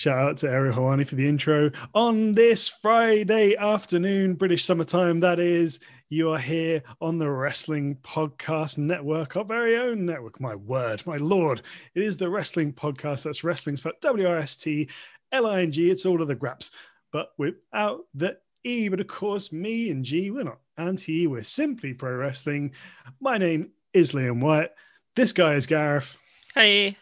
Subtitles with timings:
[0.00, 1.70] Shout out to Ariel Hawani for the intro.
[1.92, 8.78] On this Friday afternoon, British summertime, that is, you are here on the Wrstling Podcast
[8.78, 10.40] Network, our very own network.
[10.40, 11.60] My word, my lord.
[11.94, 13.24] It is the Wrstling Podcast.
[13.24, 14.88] That's wrestling spelled W R S T
[15.32, 15.90] L I N G.
[15.90, 16.70] It's all of the graps,
[17.12, 18.88] but without the E.
[18.88, 22.72] But of course, me and G, we're not anti E, we're simply pro wrestling.
[23.20, 24.74] My name is Liam Wyatt.
[25.14, 26.16] This guy is Gareth.
[26.54, 26.96] Hey.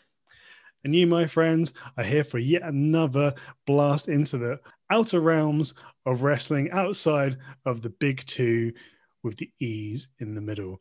[0.89, 3.35] And you, my friends, are here for yet another
[3.67, 4.59] blast into the
[4.89, 5.75] outer realms
[6.07, 7.37] of wrestling outside
[7.67, 8.73] of the big two
[9.23, 10.81] with the E's in the middle.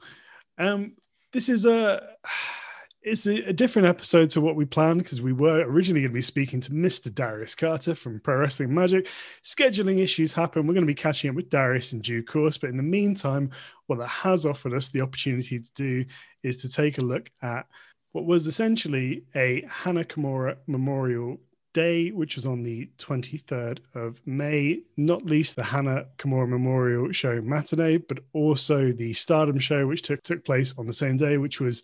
[0.58, 0.94] Um,
[1.34, 2.08] this is a
[3.02, 6.22] it's a, different episode to what we planned because we were originally going to be
[6.22, 7.14] speaking to Mr.
[7.14, 9.10] Darius Carter from Pro Wrestling Magic.
[9.44, 10.66] Scheduling issues happen.
[10.66, 12.58] We're going to be catching up with Darius in due course.
[12.58, 13.52] But in the meantime,
[13.88, 16.06] what that has offered us the opportunity to do
[16.44, 17.66] is to take a look at
[18.12, 21.38] what was essentially a Hana Kimura Memorial
[21.74, 27.42] Day, which was on the 23rd of May, not least the Hana Kimura Memorial Show
[27.42, 31.60] Matane, but also the Stardom Show, which took, took place on the same day, which
[31.60, 31.84] was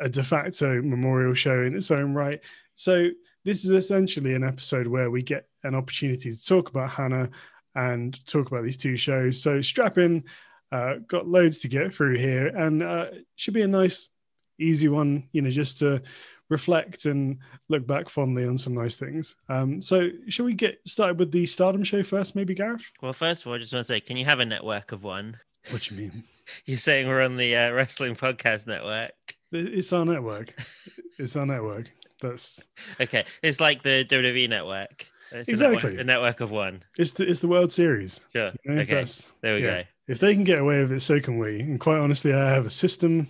[0.00, 2.40] a de facto memorial show in its own right.
[2.74, 3.08] So,
[3.44, 7.30] this is essentially an episode where we get an opportunity to talk about Hana
[7.74, 9.40] and talk about these two shows.
[9.40, 10.24] So, strap in,
[10.72, 14.10] uh, got loads to get through here, and uh, should be a nice
[14.58, 16.02] easy one, you know, just to
[16.48, 19.36] reflect and look back fondly on some nice things.
[19.48, 22.90] Um, so, shall we get started with the Stardom show first, maybe, Gareth?
[23.02, 25.02] Well, first of all, I just want to say, can you have a network of
[25.02, 25.38] one?
[25.70, 26.24] What do you mean?
[26.64, 29.12] You're saying we're on the uh, Wrstling Podcast Network.
[29.50, 30.54] It's our network.
[31.18, 31.90] it's our network.
[32.20, 32.62] That's
[33.00, 33.24] okay.
[33.42, 35.10] It's like the WWE network.
[35.32, 36.84] It's exactly a network, a network of one.
[36.98, 38.20] It's the it's the World Series.
[38.32, 38.52] Sure.
[38.64, 39.04] You know, okay.
[39.42, 39.82] There we yeah.
[39.82, 39.88] go.
[40.08, 41.60] If they can get away with it, so can we.
[41.60, 43.28] And quite honestly, I have a system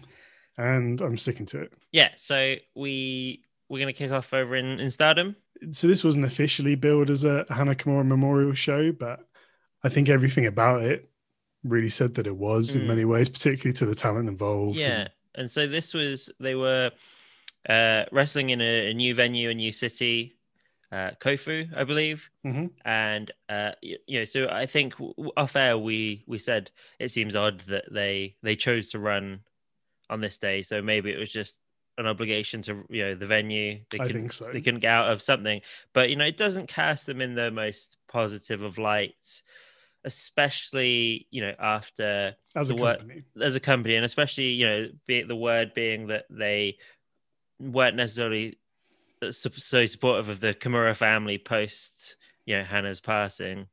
[0.58, 1.74] and I'm sticking to it.
[1.92, 5.36] Yeah, so we we're gonna kick off over in, in Stardom.
[5.72, 9.20] So this wasn't officially billed as a Hana Kimura memorial show, but
[9.82, 11.08] I think everything about it
[11.64, 12.80] really said that it was mm.
[12.80, 14.76] in many ways, particularly to the talent involved.
[14.76, 16.90] Yeah, and, and so this was they were
[17.68, 20.36] uh, wrestling in a, a, new venue, a new city,
[20.92, 22.66] uh, Kofu, I believe, mm-hmm.
[22.84, 24.94] and uh, you, you know, so I think
[25.36, 29.40] off air we we said it seems odd that they they chose to run
[30.10, 30.62] on this day.
[30.62, 31.58] So maybe it was just
[31.98, 33.80] an obligation to you know the venue.
[33.90, 34.50] They I think so.
[34.52, 35.60] They couldn't get out of something,
[35.92, 39.42] but you know it doesn't cast them in the most positive of light,
[40.04, 45.22] especially you know after as a company, as a company, and especially you know be
[45.22, 46.76] the word being that they
[47.58, 48.58] weren't necessarily
[49.30, 53.66] so supportive of the Kimura family post you know Hana's passing.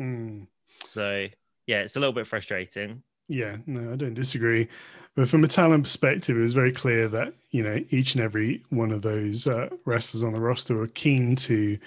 [0.00, 0.46] Mm.
[0.84, 1.26] So
[1.66, 3.02] yeah, it's a little bit frustrating.
[3.28, 4.68] Yeah, no, I don't disagree.
[5.16, 8.62] But from a talent perspective, it was very clear that you know each and every
[8.68, 11.78] one of those uh, wrestlers on the roster were keen to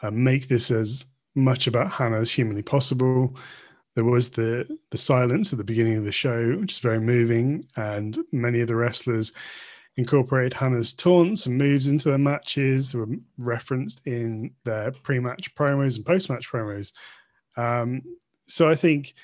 [0.00, 1.04] uh, make this as
[1.34, 3.36] much about Hana as humanly possible.
[3.94, 7.66] There was the the silence at the beginning of the show, which is very moving,
[7.76, 9.32] and many of the wrestlers
[9.96, 12.92] incorporated Hana's taunts and moves into their matches.
[12.92, 13.08] They were
[13.38, 16.92] referenced in their pre-match promos and post-match promos.
[17.56, 18.02] Um,
[18.46, 19.14] so I think,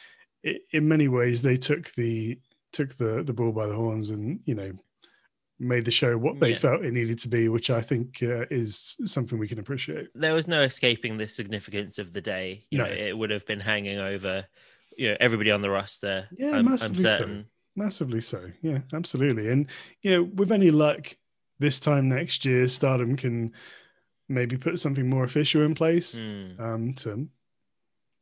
[0.45, 2.39] it, in many ways, they took the
[2.73, 4.73] took the the ball by the horns and you know
[5.59, 6.59] made the show what they yeah.
[6.59, 10.09] felt it needed to be, which I think uh, is something we can appreciate.
[10.15, 12.65] There was no escaping the significance of the day.
[12.71, 12.87] You no.
[12.87, 14.47] know, it would have been hanging over
[14.97, 16.29] you know everybody on the roster.
[16.33, 17.45] Yeah, I'm, massively I'm so.
[17.77, 18.51] Massively so.
[18.63, 19.49] Yeah, absolutely.
[19.49, 19.67] And
[20.03, 21.17] you know, with any luck,
[21.59, 23.53] this time next year, Stardom can
[24.29, 26.59] maybe put something more official in place mm.
[26.61, 27.29] um, to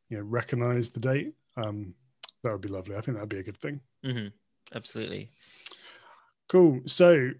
[0.09, 1.33] you know recognize the date.
[1.57, 1.95] Um,
[2.43, 2.95] that would be lovely.
[2.95, 3.81] I think that'd be a good thing.
[4.05, 4.27] Mm-hmm.
[4.73, 5.31] Absolutely.
[6.47, 6.81] Cool.
[6.85, 7.31] So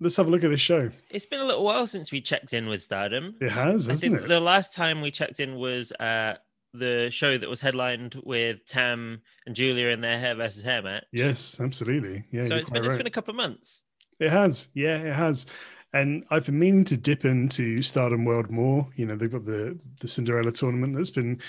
[0.00, 0.90] let's have a look at this show.
[1.10, 3.34] It's been a little while since we checked in with Stardom.
[3.40, 4.28] It has, I think it?
[4.28, 6.36] The last time we checked in was uh,
[6.74, 11.04] the show that was headlined with Tam and Giulia in their hair versus hair match.
[11.12, 12.24] Yes, absolutely.
[12.30, 12.46] Yeah.
[12.46, 12.88] So it's been right.
[12.88, 13.82] it's been a couple of months.
[14.20, 14.68] It has.
[14.74, 15.46] Yeah, it has.
[15.94, 18.86] And I've been meaning to dip into Stardom World more.
[18.96, 21.40] You know, they've got the the Cinderella tournament that's been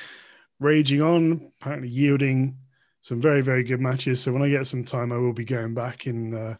[0.60, 2.58] raging on, apparently yielding
[3.02, 4.22] some very very good matches.
[4.22, 6.56] So when I get some time, I will be going back in uh,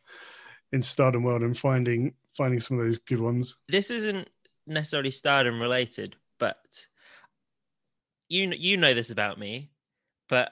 [0.72, 3.56] in Stardom World and finding finding some of those good ones.
[3.68, 4.30] This isn't
[4.68, 6.88] necessarily Stardom related, but
[8.28, 9.72] you you know this about me,
[10.30, 10.52] but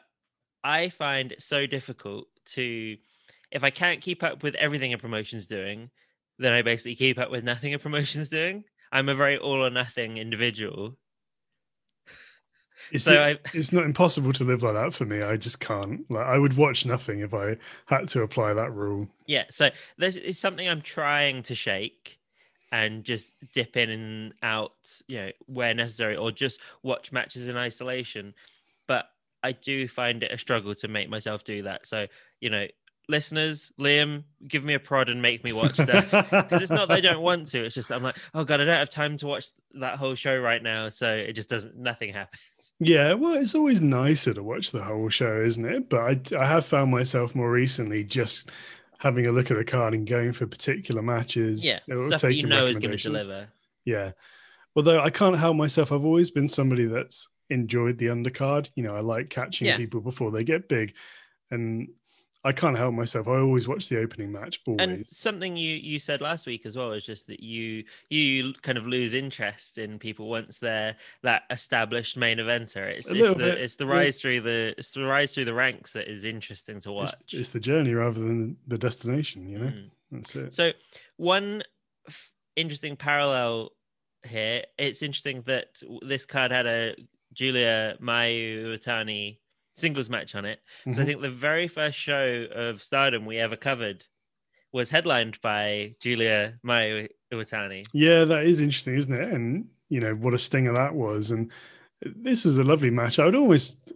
[0.64, 2.98] I find it so difficult to
[3.52, 5.90] if I can't keep up with everything a promotion's doing,
[6.38, 8.64] then I basically keep up with nothing a promotion's doing.
[8.92, 10.98] I'm a very all or nothing individual.
[12.92, 15.22] It's, so it, it's not impossible to live like that for me.
[15.22, 16.10] I just can't.
[16.10, 19.08] Like I would watch nothing if I had to apply that rule.
[19.26, 19.44] Yeah.
[19.50, 22.20] So this is something I'm trying to shake,
[22.72, 24.74] and just dip in and out,
[25.08, 28.34] you know, where necessary, or just watch matches in isolation.
[28.88, 29.06] But
[29.44, 31.86] I do find it a struggle to make myself do that.
[31.86, 32.08] So,
[32.42, 32.68] you know,
[33.10, 36.96] listeners, Liam, give me a prod and make me watch stuff because it's not that
[36.96, 37.66] I don't want to.
[37.66, 40.38] It's just I'm like, oh god, I don't have time to watch that whole show
[40.38, 41.78] right now, so it just doesn't.
[41.78, 42.42] Nothing happens.
[42.80, 45.90] Yeah, well, it's always nicer to watch the whole show, isn't it?
[45.90, 48.50] But I, I have found myself more recently just
[49.00, 51.66] having a look at the card and going for particular matches.
[51.66, 53.48] Yeah, stuff that you know is going to deliver.
[53.86, 54.12] Yeah.
[54.76, 58.70] Although I can't help myself, I've always been somebody that's enjoyed the undercard.
[58.76, 59.78] You know, I like catching yeah.
[59.78, 60.94] people before they get big.
[61.50, 61.90] And
[62.48, 63.28] I can't help myself.
[63.28, 64.62] I always watch the opening match.
[64.66, 64.80] Always.
[64.80, 68.78] And something you you said last week as well is just that you you kind
[68.78, 72.88] of lose interest in people once they're that established main eventer.
[72.88, 73.58] It's, it's the bit.
[73.58, 74.22] it's the rise yeah.
[74.22, 77.12] through the it's the rise through the ranks that is interesting to watch.
[77.26, 79.50] It's, it's the journey rather than the destination.
[79.50, 79.90] You know, mm.
[80.12, 80.54] that's it.
[80.54, 80.72] So
[81.18, 81.64] one
[82.08, 83.72] f- interesting parallel
[84.24, 84.64] here.
[84.78, 86.96] It's interesting that this card had a
[87.34, 89.40] Giulia Mayu Iwatani
[89.78, 90.60] singles match on it.
[90.84, 91.04] Because mm-hmm.
[91.04, 94.06] I think the very first show of Stardom we ever covered
[94.74, 97.86] was headlined by Giulia Mayu Iwatani.
[97.94, 99.34] Yeah, that is interesting, isn't it?
[99.34, 101.32] And you know what a stinger that was.
[101.32, 101.52] And
[102.02, 103.20] this was a lovely match.
[103.20, 103.94] I would almost,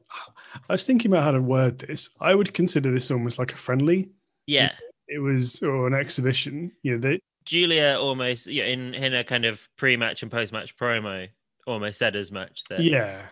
[0.69, 2.09] I was thinking about how to word this.
[2.19, 4.09] I would consider this almost like a friendly.
[4.47, 4.71] Yeah,
[5.07, 6.71] it was or an exhibition.
[6.83, 11.27] You know, they, Giulia almost yeah, in in a kind of pre-match and post-match promo
[11.67, 12.63] almost said as much.
[12.69, 13.27] That yeah,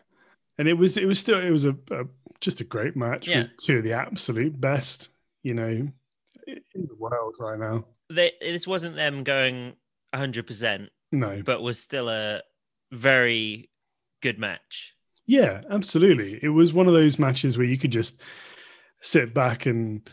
[0.58, 2.06] and it was it was still it was a, a
[2.42, 3.40] just a great match yeah.
[3.40, 5.10] with two of the absolute best,
[5.44, 5.92] you know, in
[6.74, 7.86] the world right now.
[8.10, 9.74] They, this wasn't them going
[10.14, 10.88] 100%.
[11.12, 11.42] No.
[11.44, 12.42] But was still a
[12.92, 13.70] very
[14.22, 14.96] good match.
[15.26, 16.40] Yeah, absolutely.
[16.42, 18.22] It was one of those matches where you could just
[19.02, 20.10] sit back and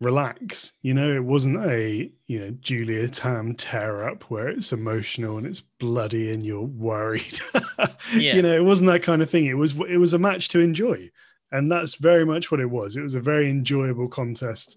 [0.00, 0.72] relax.
[0.82, 5.46] You know, it wasn't a, you know, Giulia Tam tear up where it's emotional and
[5.46, 7.38] it's bloody and you're worried.
[8.14, 8.36] yeah.
[8.36, 9.46] You know, it wasn't that kind of thing.
[9.46, 11.10] It was it was a match to enjoy.
[11.54, 12.96] And that's very much what it was.
[12.96, 14.76] It was a very enjoyable contest.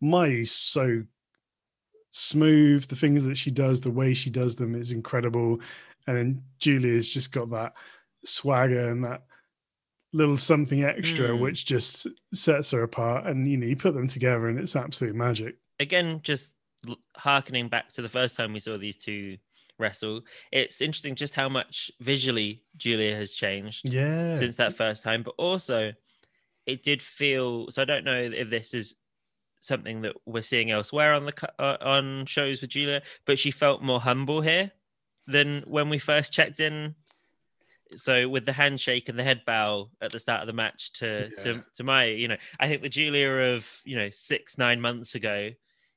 [0.00, 1.02] Mai's so
[2.10, 2.86] smooth.
[2.86, 5.58] The things that she does, the way she does them is incredible.
[6.06, 7.74] And then Giulia's just got that
[8.24, 9.24] swagger and that
[10.12, 11.40] little something extra mm.
[11.40, 15.14] which just sets her apart and you know you put them together and it's absolute
[15.14, 16.52] magic again just
[17.16, 19.36] harkening back to the first time we saw these two
[19.76, 20.20] wrestle
[20.52, 25.34] it's interesting just how much visually Giulia has changed yeah since that first time but
[25.36, 25.92] also
[26.66, 28.96] it did feel so i don't know if this is
[29.60, 33.82] something that we're seeing elsewhere on the uh, on shows with giulia but she felt
[33.82, 34.70] more humble here
[35.26, 36.94] than when we first checked in
[37.96, 41.30] so with the handshake and the head bow at the start of the match to
[41.30, 41.42] yeah.
[41.42, 45.14] to to my you know i think the giulia of you know six nine months
[45.14, 45.50] ago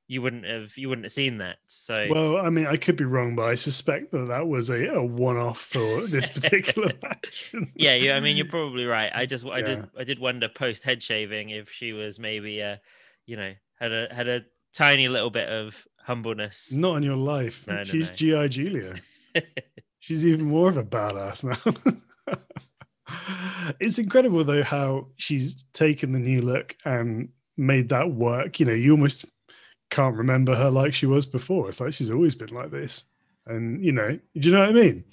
[0.08, 3.04] you wouldn't have you wouldn't have seen that so well i mean i could be
[3.04, 7.94] wrong but i suspect that that was a, a one-off for this particular match yeah
[7.94, 9.66] yeah i mean you're probably right i just i yeah.
[9.66, 12.78] did i did wonder post head shaving if she was maybe uh
[13.26, 17.66] you know had a had a tiny little bit of humbleness not in your life
[17.68, 18.16] no, she's no.
[18.16, 18.96] gi giulia
[20.00, 22.38] She's even more of a badass now.
[23.80, 28.60] it's incredible though how she's taken the new look and made that work.
[28.60, 29.26] You know, you almost
[29.90, 31.70] can't remember her like she was before.
[31.70, 33.06] It's like she's always been like this.
[33.46, 35.04] And you know, do you know what I mean?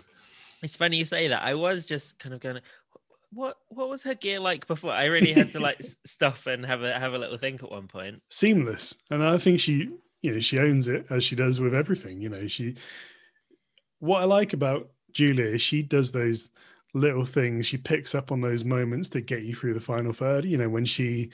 [0.63, 1.43] It's funny you say that.
[1.43, 2.61] I was just kind of going,
[3.31, 4.93] what what was her gear like before?
[4.93, 7.87] I really had to like stuff and have a have a little think at one
[7.87, 8.23] point.
[8.31, 9.91] Seamless, and I think she,
[10.23, 12.21] you know, she owns it as she does with everything.
[12.21, 12.77] You know, she
[13.99, 16.51] what I like about Giulia is she does those
[16.95, 17.67] little things.
[17.67, 20.45] She picks up on those moments to get you through the final third.
[20.45, 21.31] You know, when she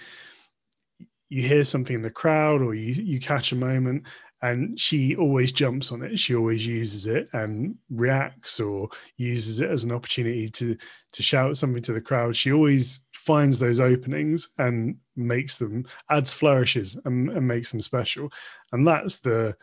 [1.31, 4.05] you hear something in the crowd or you you catch a moment
[4.43, 9.71] and she always jumps on it she always uses it and reacts or uses it
[9.71, 10.77] as an opportunity to
[11.13, 16.33] to shout something to the crowd she always finds those openings and makes them adds
[16.33, 18.31] flourishes and, and makes them special
[18.73, 19.57] and that's the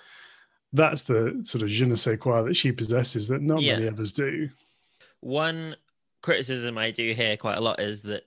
[0.74, 3.76] that's the sort of je ne sais quoi that she possesses that not yeah.
[3.76, 4.50] many others do.
[5.22, 5.76] One
[6.22, 8.24] criticism I do hear quite a lot is that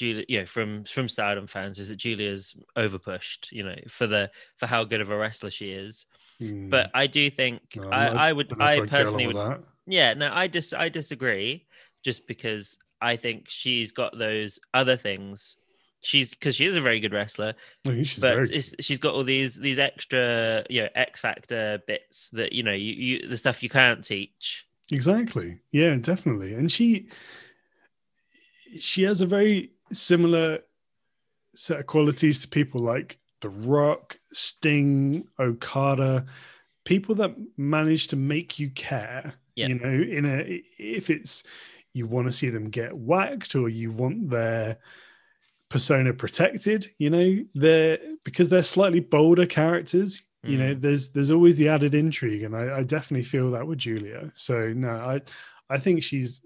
[0.00, 4.66] You know, from from Stardom fans, is that Giulia's overpushed, you know, for the for
[4.66, 6.06] how good of a wrestler she is.
[6.40, 6.70] Mm.
[6.70, 9.60] But I do think no, I, not, I would I, I personally would that.
[9.86, 11.66] yeah no I dis I disagree
[12.04, 15.56] just because I think she's got those other things
[16.06, 17.54] she's because she is a very good wrestler,
[17.88, 18.48] oh, but
[18.80, 22.92] she's got all these these extra you know X factor bits that you know you,
[22.92, 24.66] you the stuff you can't teach.
[24.90, 25.58] Exactly.
[25.72, 26.54] Yeah, definitely.
[26.54, 27.08] And she
[28.78, 30.60] she has a very similar
[31.54, 36.26] set of qualities to people like The Rock, Sting, Okada.
[36.84, 39.34] people that manage to make you care.
[39.54, 39.68] Yeah.
[39.68, 41.42] You know, in a if it's
[41.92, 44.78] you want to see them get whacked or you want their
[45.70, 50.22] persona protected, you know, they're because they're slightly bolder characters.
[50.42, 50.80] You know, mm.
[50.80, 54.30] there's there's always the added intrigue, and I, I definitely feel that with Giulia.
[54.34, 55.20] So no, I
[55.68, 56.40] I think she's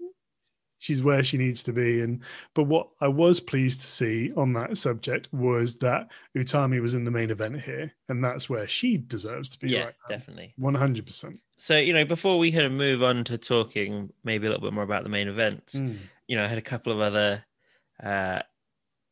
[0.81, 2.01] she's where she needs to be.
[2.01, 2.19] And
[2.53, 7.05] but what I was pleased to see on that subject was that Utami was in
[7.05, 9.69] the main event here, and that's where she deserves to be.
[9.69, 10.53] yeah, right definitely.
[10.57, 11.39] one hundred percent.
[11.57, 14.73] So you know, before we kind of move on to talking maybe a little bit
[14.73, 15.97] more about the main event, Mm.
[16.27, 17.45] you know, I had a couple of other
[18.03, 18.41] uh,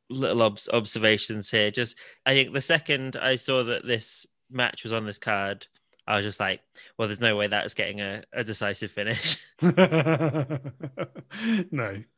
[0.09, 1.69] little obs- observations here.
[1.69, 1.95] Just,
[2.25, 5.67] I think the second I saw that this match was on this card,
[6.09, 6.61] I was just like,
[6.97, 9.37] well, there's no way that's getting a, a decisive finish.
[9.61, 10.47] no,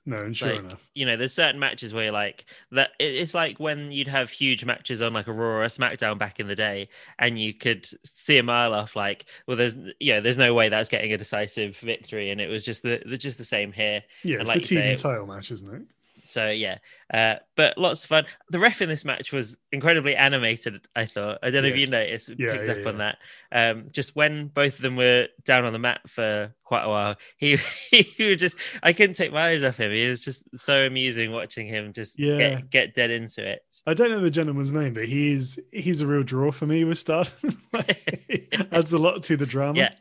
[0.06, 0.90] no, and sure like, enough.
[0.96, 2.92] you know, there's certain matches where you're like that.
[3.00, 6.18] it- It's like when you'd have huge matches on like a Raw or a SmackDown
[6.18, 10.14] back in the day, and you could see a mile off, like, well, there's, you
[10.14, 13.18] know, there's no way that's getting a decisive victory, and it was just the, the
[13.18, 14.04] just the same here.
[14.24, 15.82] Yeah, and it's like a you say- title match, isn't it?
[16.24, 16.78] So yeah,
[17.14, 18.26] uh, but lots of fun.
[18.50, 20.88] The ref in this match was incredibly animated.
[20.96, 21.40] I thought.
[21.44, 22.30] I don't know if you noticed.
[22.38, 23.18] Yeah, picks yeah, up on that.
[23.52, 27.16] Um, just when both of them were down on the mat for quite a while,
[27.38, 27.58] he
[27.92, 28.58] he was just.
[28.84, 29.92] I couldn't take my eyes off him.
[29.92, 32.38] He was just so amusing watching him just Yeah.
[32.38, 33.62] get get dead into it.
[33.88, 36.98] I don't know the gentleman's name, but he's he's a real draw for me with
[36.98, 37.34] Stardom.
[37.74, 39.80] Like, adds a lot to the drama.
[39.80, 39.94] Yeah.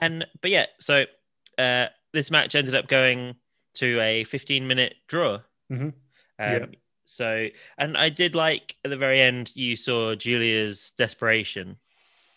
[0.00, 1.04] And but yeah, so
[1.56, 3.36] uh, this match ended up going
[3.74, 5.40] to a 15 minute draw.
[5.70, 5.80] Mhm.
[5.82, 5.92] Um,
[6.38, 6.66] Yeah.
[7.04, 7.48] So,
[7.78, 11.78] and I did like at the very end, you saw Giulia's desperation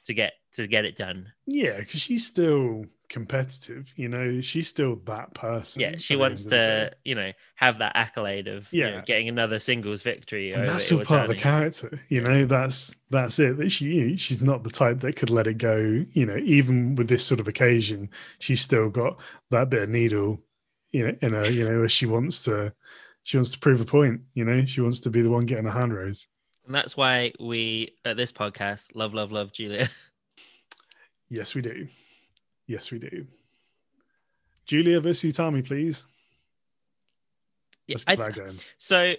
[0.06, 1.32] to get to get it done.
[1.46, 3.92] Yeah, because she's still competitive.
[3.98, 5.82] You know, she's still that person.
[5.82, 6.90] Yeah, she wants end of the day.
[6.90, 9.02] to, you know, have that accolade of you know, Yeah.
[9.02, 10.52] getting another singles victory.
[10.54, 12.00] And that's all part of the character.
[12.10, 13.58] You know, that's that's it.
[13.58, 16.06] That she she's not the type that could let it go.
[16.14, 18.10] You know, even with this sort of occasion,
[18.40, 19.20] she's still got
[19.50, 20.42] that bit of needle.
[20.92, 21.50] You know, in her.
[21.50, 22.74] You know, where she wants to.
[23.24, 24.22] She wants to prove a point.
[24.34, 26.26] You know, she wants to be the one getting a hand raised.
[26.66, 29.90] And that's why we at this podcast love, love, love Giulia.
[31.34, 31.88] Yes, we do.
[32.68, 33.26] Yes, we do.
[34.66, 36.04] Giulia versus Utami, please.
[37.88, 38.58] Yeah, I- going.
[38.78, 39.16] So,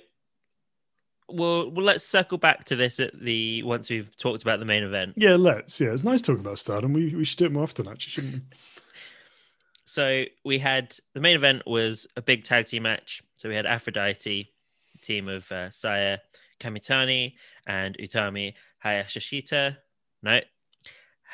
[1.29, 4.83] well, well, let's circle back to this at the once we've talked about the main
[4.83, 5.15] event.
[5.17, 5.81] Yeah, let's.
[5.81, 6.93] Yeah, it's nice talking about Stardom.
[6.93, 8.41] We we should do it more often, actually, shouldn't we?
[9.85, 13.23] So we had the main event was a big tag team match.
[13.37, 14.53] So we had Aphrodite,
[15.03, 16.19] team of uh, Saya
[16.61, 17.35] Kamitani
[17.67, 19.77] and Utami Hayashishita.
[20.23, 20.41] No,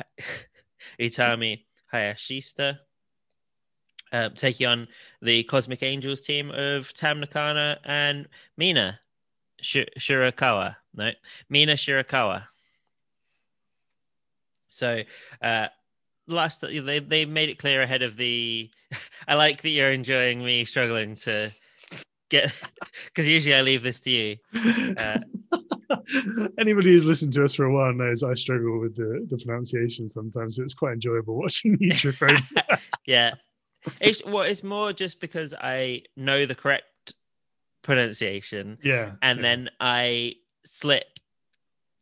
[1.00, 2.78] Utami Hayashishita.
[4.10, 4.88] Um, taking on
[5.20, 8.26] the Cosmic Angels team of Tam Nakano and
[8.56, 8.98] Mina
[9.60, 10.76] Sh- Shirakawa.
[10.94, 11.10] No,
[11.50, 12.44] Mina Shirakawa.
[14.70, 15.02] So,
[15.42, 15.68] uh,
[16.28, 18.70] last they they made it clear ahead of the.
[19.28, 21.52] I like that you're enjoying me struggling to
[22.30, 22.54] get
[23.06, 24.36] because usually I leave this to you.
[24.96, 25.18] Uh,
[26.58, 30.08] Anybody who's listened to us for a while knows I struggle with the, the pronunciation
[30.08, 30.58] sometimes.
[30.58, 32.36] It's quite enjoyable watching you phone.
[33.06, 33.34] Yeah,
[34.00, 37.14] it's well, it's more just because I know the correct
[37.82, 39.12] pronunciation, yeah.
[39.22, 39.42] and yeah.
[39.42, 41.06] then I slip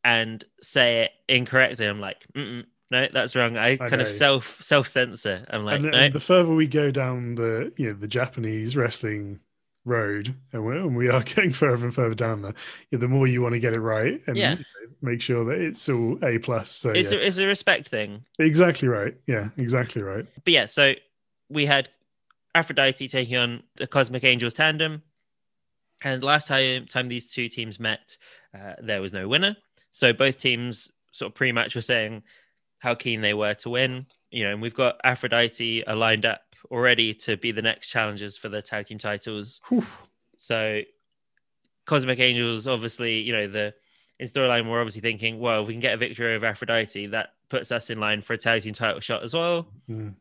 [0.04, 1.86] and say it incorrectly.
[1.86, 3.56] I'm like, Mm-mm, no, that's wrong.
[3.56, 4.00] I, kind know.
[4.00, 5.44] of self self censor.
[5.50, 8.08] I'm like, and, the- no, and the further we go down the you know the
[8.08, 9.40] Japanese wrestling
[9.84, 12.54] road, and we, and we are getting further and further down there,
[12.90, 14.52] yeah, the more you want to get it right and Yeah.
[14.52, 14.64] you know,
[15.00, 16.70] make sure that it's all a plus.
[16.70, 17.18] So it's yeah.
[17.18, 18.24] a, it's a respect thing.
[18.38, 19.14] exactly right.
[19.26, 20.26] Yeah, exactly right.
[20.44, 20.94] but yeah, so
[21.48, 21.88] we had
[22.54, 25.02] Aphrodite taking on the Cosmic Angels tandem,
[26.02, 28.16] and last time time these two teams met,
[28.54, 29.56] uh, there was no winner.
[29.92, 32.22] So both teams sort of pre-match were saying
[32.80, 34.06] how keen they were to win.
[34.30, 38.48] You know, and we've got Aphrodite aligned up already to be the next challengers for
[38.48, 39.60] the tag team titles.
[39.68, 39.86] Whew.
[40.36, 40.82] So
[41.86, 43.74] Cosmic Angels, obviously, you know, the
[44.18, 47.30] in storyline, we're obviously thinking, well, if we can get a victory over Aphrodite, that
[47.48, 49.68] puts us in line for a tag team title shot as well.
[49.88, 50.14] Mm.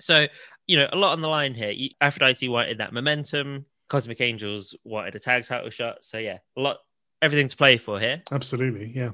[0.00, 0.26] So,
[0.66, 1.74] you know, a lot on the line here.
[2.00, 3.66] Aphrodite wanted that momentum.
[3.88, 6.04] Cosmic Angels wanted a tag title shot.
[6.04, 6.78] So yeah, a lot,
[7.20, 8.22] everything to play for here.
[8.32, 9.10] Absolutely, yeah.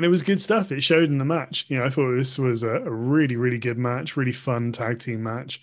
[0.00, 0.72] And it was good stuff.
[0.72, 1.66] It showed in the match.
[1.68, 4.98] You know, I thought this was a, a really, really good match, really fun tag
[4.98, 5.60] team match.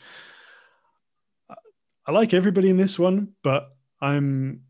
[2.06, 4.62] I- like everybody in this one, but I'm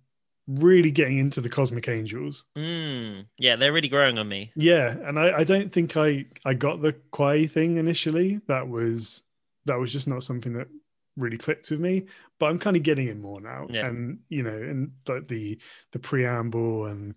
[0.47, 2.45] really getting into the Cosmic Angels.
[2.57, 4.53] Mm, yeah, they're really growing on me.
[4.55, 8.39] Yeah, and I, I don't think I I got the kawaii thing initially.
[8.47, 9.23] That was
[9.65, 10.69] that was just not something that
[11.17, 12.05] really clicked with me.
[12.39, 13.67] But I'm kind of getting it more now.
[13.69, 13.87] Yeah.
[13.87, 15.59] And you know, and like the
[15.91, 17.15] the preamble and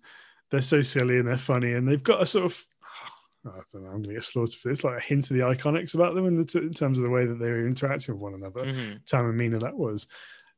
[0.51, 2.65] they're so silly and they're funny and they've got a sort of
[3.45, 4.83] I don't know, I'm going to get slaughtered for this.
[4.83, 7.25] Like a hint of the IIconics about them in, the, in terms of the way
[7.25, 8.65] that they were interacting with one another.
[8.65, 9.03] Mhm.
[9.05, 10.07] Tam and Mina that was.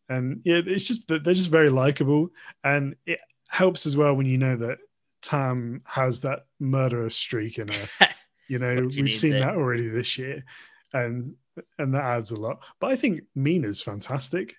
[0.10, 2.30] And yeah, it's just that they're just very likable.
[2.64, 4.80] And it helps as well when you know that
[5.22, 8.08] Tam has that murderous streak in her.
[8.50, 9.40] You know, we've seen it.
[9.40, 10.44] that already this year.
[10.92, 11.36] And
[11.80, 12.62] and that adds a lot.
[12.80, 14.56] But I think Mina's fantastic.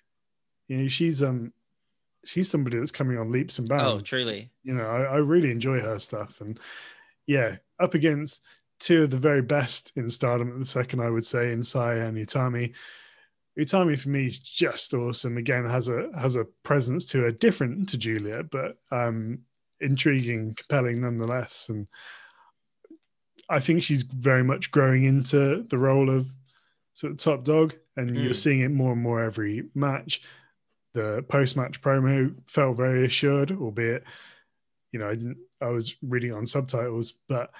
[0.67, 1.53] You know, she's um
[2.25, 4.01] she's somebody that's coming on leaps and bounds.
[4.01, 4.51] oh, truly.
[4.63, 6.41] You know, I, I really enjoy her stuff.
[6.41, 6.59] And
[7.27, 8.41] yeah, up against
[8.79, 12.05] two of the very best in stardom at the second, I would say, in Saya
[12.07, 12.73] and Utami.
[13.57, 15.37] Utami for me is just awesome.
[15.37, 19.39] Again, has a has a presence to her different to Giulia, but um
[19.79, 21.69] intriguing, compelling nonetheless.
[21.69, 21.87] And
[23.49, 26.27] I think she's very much growing into the role of
[26.93, 28.35] sort of top dog, and you're Mm.
[28.35, 30.21] seeing it more and more every match.
[30.95, 34.03] The post match promo felt very assured, albeit,
[34.91, 35.37] you know, I didn't.
[35.61, 37.51] I was reading on subtitles, but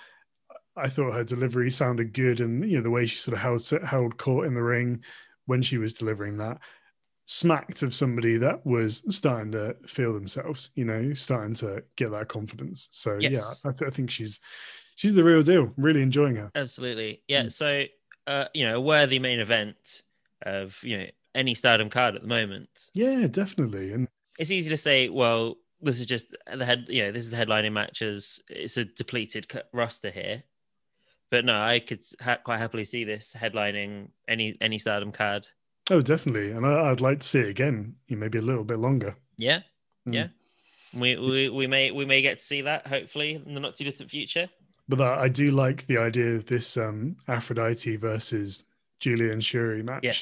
[0.75, 3.67] I thought her delivery sounded good, and you know the way she sort of held
[3.83, 5.03] held court in the ring
[5.45, 6.59] when she was delivering that
[7.25, 12.27] smacked of somebody that was starting to feel themselves, you know, starting to get that
[12.27, 12.87] confidence.
[12.91, 13.31] So Yes.
[13.31, 14.39] yeah, I, th- I think she's
[14.95, 15.73] she's the real deal.
[15.77, 16.51] Really enjoying her.
[16.55, 17.23] Absolutely.
[17.27, 17.43] Yeah.
[17.43, 17.51] Mm.
[17.51, 17.83] So,
[18.27, 20.03] uh, you know, a worthy main event
[20.43, 22.89] of, you know, any stardom card at the moment.
[22.93, 23.91] Yeah, definitely.
[23.91, 24.07] And
[24.39, 27.37] It's easy to say, well, this is just the head, you know, this is the
[27.37, 28.41] headlining matches.
[28.49, 30.43] It's a depleted roster here.
[31.29, 35.47] But no, I could ha- quite happily see this headlining any any stardom card.
[35.91, 36.51] oh, definitely.
[36.51, 37.95] And I, I'd like to see it again.
[38.07, 39.15] You maybe a little bit longer.
[39.37, 39.59] Yeah.
[40.07, 40.13] Mm.
[40.13, 40.27] Yeah.
[40.93, 43.83] We, we we may we may get to see that hopefully in the not too
[43.83, 44.47] distant future.
[44.87, 48.65] But I, I do like the idea of this um, Aphrodite versus
[48.99, 50.03] Giulia and Shuri match.
[50.03, 50.13] Yeah.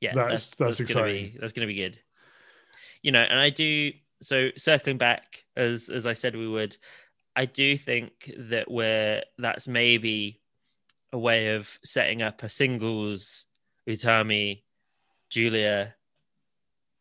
[0.00, 1.38] Yeah, That's- that's gonna be exciting.
[1.40, 1.98] that's gonna be good.
[3.02, 6.76] You know, and I do so circling back as as I said we would,
[7.36, 10.40] I do think that we're that's maybe
[11.12, 13.46] a way of setting up a singles
[13.88, 14.62] Utami
[15.30, 15.94] Giulia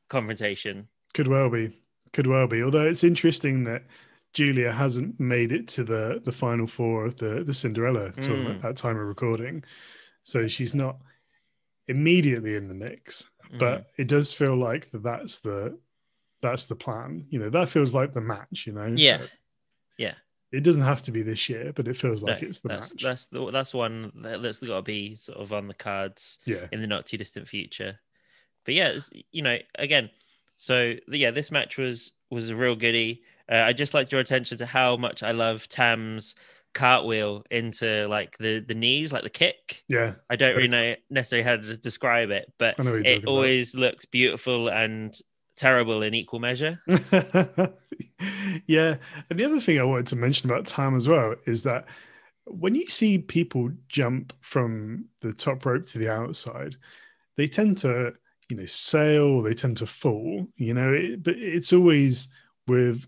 [0.09, 0.87] confrontation.
[1.13, 1.77] Could well be.
[2.13, 2.63] Could well be.
[2.63, 3.83] Although it's interesting that
[4.33, 8.65] Giulia hasn't made it to the the final four of the the Cinderella tournament hmm.
[8.67, 9.63] at that time of recording,
[10.23, 10.97] so she's not
[11.87, 13.29] immediately in the mix.
[13.53, 13.59] Mm.
[13.59, 15.77] But it does feel like that that's the
[16.41, 17.25] that's the plan.
[17.29, 18.65] You know, that feels like the match.
[18.67, 18.93] You know.
[18.95, 19.23] Yeah.
[19.97, 20.13] Yeah.
[20.51, 22.93] It doesn't have to be this year, but it feels No, like it's the that's
[22.93, 23.03] match.
[23.03, 26.67] that's the, that's one that, that's got to be sort of on the cards yeah.
[26.71, 27.99] in the not too distant future.
[28.63, 30.09] But yeah, it's, you know, again,
[30.55, 33.23] so yeah, this match was was a real goodie.
[33.51, 36.35] Uh, I just like your attention to how much I love Tam's
[36.77, 39.83] cartwheel into like the the knees, like the kick.
[39.89, 40.13] Yeah.
[40.29, 43.05] I don't really know necessarily how to describe it, but I know what you're it
[43.05, 43.31] talking about.
[43.31, 45.19] always looks beautiful and
[45.55, 46.79] terrible in equal measure.
[48.67, 48.97] yeah.
[49.29, 51.85] And the other thing I wanted to mention about time as well is that
[52.45, 56.75] when you see people jump from the top rope to the outside,
[57.37, 58.13] they tend to,
[58.49, 62.27] you know, sail, they tend to fall, you know, it, but it's always
[62.67, 63.07] with,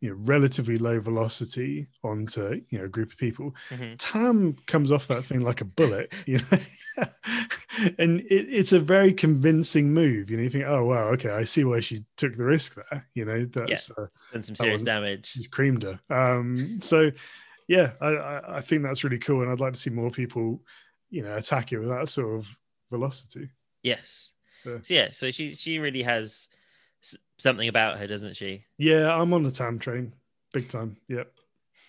[0.00, 3.54] you know, relatively low velocity onto, you know, a group of people.
[3.68, 3.96] Mhm.
[3.98, 6.58] Tam comes off that thing like a bullet, you know,
[7.98, 10.30] and it, it's a very convincing move.
[10.30, 13.06] You know, you think, oh wow, okay, I see why she took the risk there.
[13.14, 15.32] You know, that's uh, And some serious damage.
[15.32, 16.00] she's creamed her.
[16.08, 17.10] Um, so
[17.68, 20.60] yeah, I, I, think that's really cool, and I'd like to see more people,
[21.10, 22.58] you know, attack it with that sort of
[22.90, 23.50] velocity.
[23.82, 24.32] Yes.
[24.64, 24.78] Yeah.
[24.82, 26.48] So yeah, so she she really has
[27.02, 28.64] s- something about her, doesn't she?
[28.78, 30.12] Yeah, I'm on the Tam train,
[30.52, 30.96] big time.
[31.08, 31.32] Yep,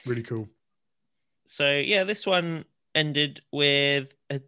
[0.05, 0.47] really cool.
[1.45, 4.41] So yeah, this one ended with a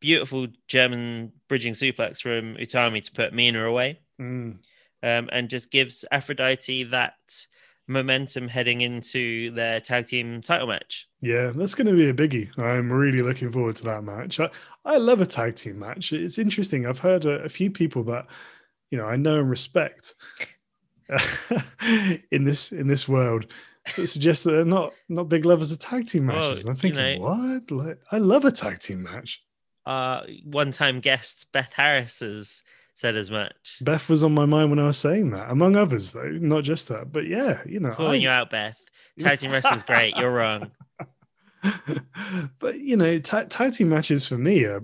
[0.00, 4.58] beautiful German bridging suplex from Utami to put Mina away, Mm.
[5.02, 7.46] um, and just gives Aphrodite that
[7.86, 11.06] momentum heading into their tag team title match.
[11.20, 12.56] Yeah, that's going to be a biggie.
[12.58, 14.40] I'm really looking forward to that match.
[14.40, 14.48] I,
[14.84, 16.12] I love a tag team match.
[16.12, 16.86] It's interesting.
[16.86, 18.26] I've heard a, a few people that
[18.94, 20.14] you know I know and respect
[22.30, 23.46] in this in this world
[23.88, 26.60] So it suggests that they're not not big lovers of tag team Well, matches.
[26.64, 27.70] and I'm you thinking, know- what?
[27.70, 29.42] Like, I love a tag team match.
[29.84, 32.62] Uh, one-time guest Beth Harris has
[32.94, 33.78] said as much.
[33.82, 36.88] Beth was on my mind when I was saying that, among others, though, not just
[36.88, 37.12] that.
[37.12, 38.78] But yeah, you know, Calling I- you out, Beth.
[39.18, 40.16] Tag team wrestling's great.
[40.16, 40.70] You're wrong.
[42.58, 44.82] but you know, ta- tag team matches for me are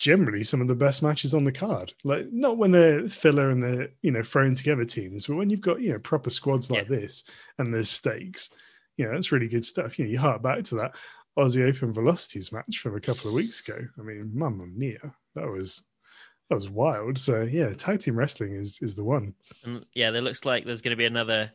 [0.00, 1.92] generally some of the best matches on the card.
[2.02, 5.60] Like not when they're filler and they're you know thrown together teams, but when you've
[5.60, 7.22] got you know proper squads like this
[7.58, 8.50] and there's stakes,
[8.96, 9.98] you know, that's really good stuff.
[9.98, 10.92] You know, you hark back to that
[11.38, 13.78] Aussie Open Velocities match from a couple of weeks ago.
[13.98, 15.84] I mean, mamma mia, that was
[16.48, 17.18] that was wild.
[17.18, 19.34] So yeah, tag team wrestling is is the one.
[19.64, 21.52] And yeah, there looks like there's going to be another,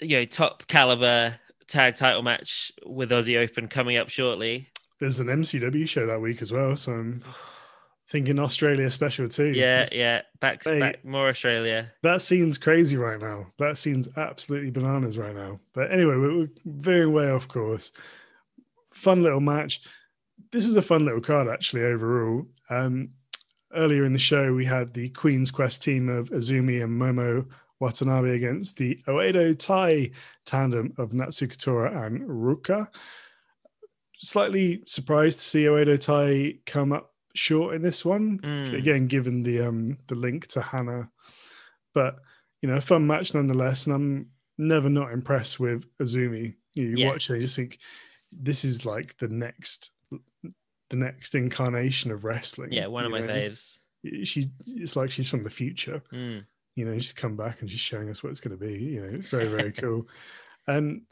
[0.00, 1.36] you know, top caliber
[1.68, 4.68] tag title match with Aussie Open coming up shortly.
[5.00, 7.22] There's an MCW show that week as well, so I'm
[8.08, 9.52] thinking Australia special too.
[9.52, 10.22] Yeah, yeah.
[10.40, 10.80] Back, Mate.
[10.80, 11.92] back more Australia.
[12.02, 13.46] That scene's crazy right now.
[13.58, 15.60] That scene's absolutely bananas right now.
[15.72, 17.92] But anyway, we're, we're veering way off course.
[18.92, 19.80] Fun little match.
[20.52, 22.46] This is a fun little card, actually, overall.
[22.70, 23.10] Um,
[23.74, 27.46] earlier in the show, we had the Queen's Quest team of Azumi and Momo
[27.80, 30.10] Watanabe against the Oedo Tai
[30.44, 32.88] tandem of Natsuko Tora and Ruaka.
[34.24, 38.38] Slightly surprised to see Oedo Tai come up short in this one.
[38.38, 38.74] Mm.
[38.78, 41.10] Again, given the um the link to Hana,
[41.94, 42.16] but
[42.62, 43.86] you know, a fun match nonetheless.
[43.86, 46.54] And I'm never not impressed with Azumi.
[46.74, 47.08] You, Yeah.
[47.08, 47.78] watch it, you just think
[48.32, 49.90] this is like the next
[50.90, 52.72] the next incarnation of wrestling.
[52.72, 53.32] Yeah, one of you my know?
[53.32, 53.78] faves.
[54.24, 56.44] She it's like she's from the future Mm.
[56.76, 58.72] you know, she's come back and she's showing us what it's going to be.
[58.74, 60.08] You know, very, very cool.
[60.66, 61.02] And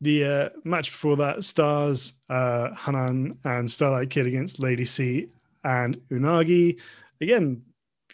[0.00, 5.28] the uh, match before that, Stars, uh, Hanan, and Starlight Kid against Lady C
[5.64, 6.78] and Unagi.
[7.20, 7.62] Again,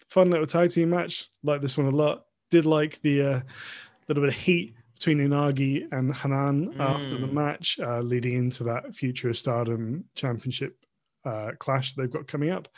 [0.08, 1.30] fun little tag team match.
[1.42, 2.26] Like this one a lot.
[2.50, 3.40] Did like the uh,
[4.08, 7.32] little bit of heat between Unagi and Hanan after the Mm.
[7.32, 10.76] match, uh, leading into that Future Stardom Championship
[11.24, 12.68] uh, clash they've got coming up.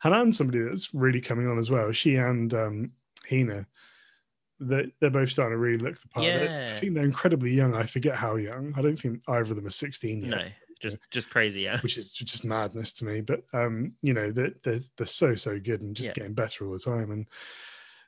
[0.00, 1.92] Hanan's somebody that's really coming on as well.
[1.92, 2.92] She and um,
[3.28, 3.66] Hina,
[4.60, 6.26] they're, they're both starting to really look the part.
[6.26, 6.74] Yeah.
[6.76, 7.74] I think they're incredibly young.
[7.74, 8.72] I forget how young.
[8.76, 10.44] I don't think either of them are 16 yet, No,
[10.80, 11.62] just just crazy.
[11.62, 11.80] Yeah.
[11.80, 13.20] which is just madness to me.
[13.22, 16.14] But, um, you know, they're, they're, they're so, so good and just Yeah.
[16.14, 17.10] getting better all the time.
[17.10, 17.26] And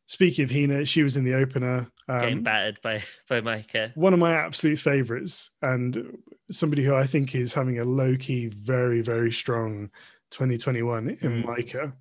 [0.07, 1.91] speaking of Hina, she was in the opener.
[2.09, 3.97] Getting Um, battered by by Maika.
[3.97, 6.19] one of my absolute favorites and
[6.51, 9.91] somebody who I think is having a low key, very, very strong
[10.31, 11.45] 2021 in Mm.
[11.45, 11.95] Maika.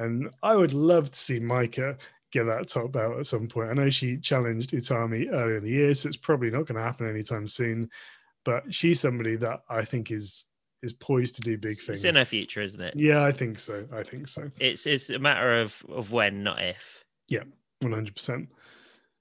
[0.00, 1.96] And I would love to see Maika
[2.34, 3.70] get that top belt at some point.
[3.70, 6.82] I know she challenged Utami earlier in the year, so it's probably not going to
[6.82, 7.88] happen anytime soon.
[8.44, 10.44] But she's somebody that I think is
[10.82, 11.88] is poised to do big things.
[11.88, 12.94] It's in her future, isn't it?
[12.96, 13.86] yeah, I think so.
[13.92, 14.50] I think so.
[14.58, 17.04] It's it's a matter of of when, not if.
[17.28, 17.44] Yeah,
[17.82, 18.48] 100%.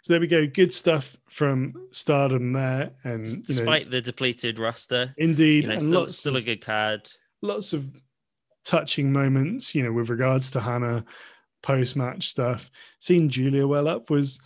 [0.01, 0.45] So there we go.
[0.45, 2.91] Good stuff from Stardom there.
[3.05, 6.43] And, you know, Despite the depleted roster, indeed, you know, and still, lots still of,
[6.43, 7.09] a good card.
[7.41, 7.89] lots of
[8.65, 11.05] touching moments, you know, with regards to Hana
[11.63, 12.69] post match stuff.
[12.99, 14.39] Seeing Giulia well up was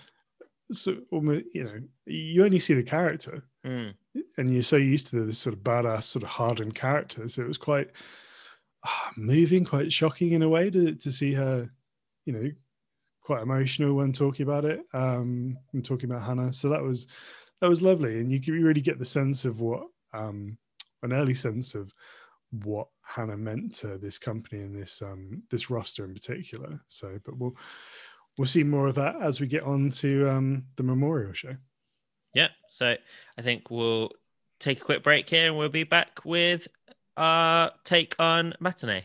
[0.72, 3.96] so almost, you know, you only see the character Mm.
[4.38, 7.28] and you're so used to this sort of badass, sort of hardened character.
[7.28, 7.90] So it was quite
[8.86, 11.70] ah, moving, quite shocking in a way to, to see her,
[12.26, 12.50] you know,
[13.22, 16.54] quite emotional when talking about it um and talking about Hana.
[16.54, 17.08] So that was
[17.60, 18.20] that was lovely.
[18.20, 20.58] And you can really get the sense of what um
[21.04, 21.94] an early sense of
[22.52, 26.80] what Hana meant to this company and this um this roster in particular.
[26.88, 27.56] So but we'll
[28.38, 31.56] we'll see more of that as we get on to um the memorial show.
[32.34, 32.50] Yeah.
[32.70, 32.96] So
[33.38, 34.12] I think we'll
[34.60, 36.68] take a quick break here and we'll be back with
[37.16, 39.04] our take on Matane.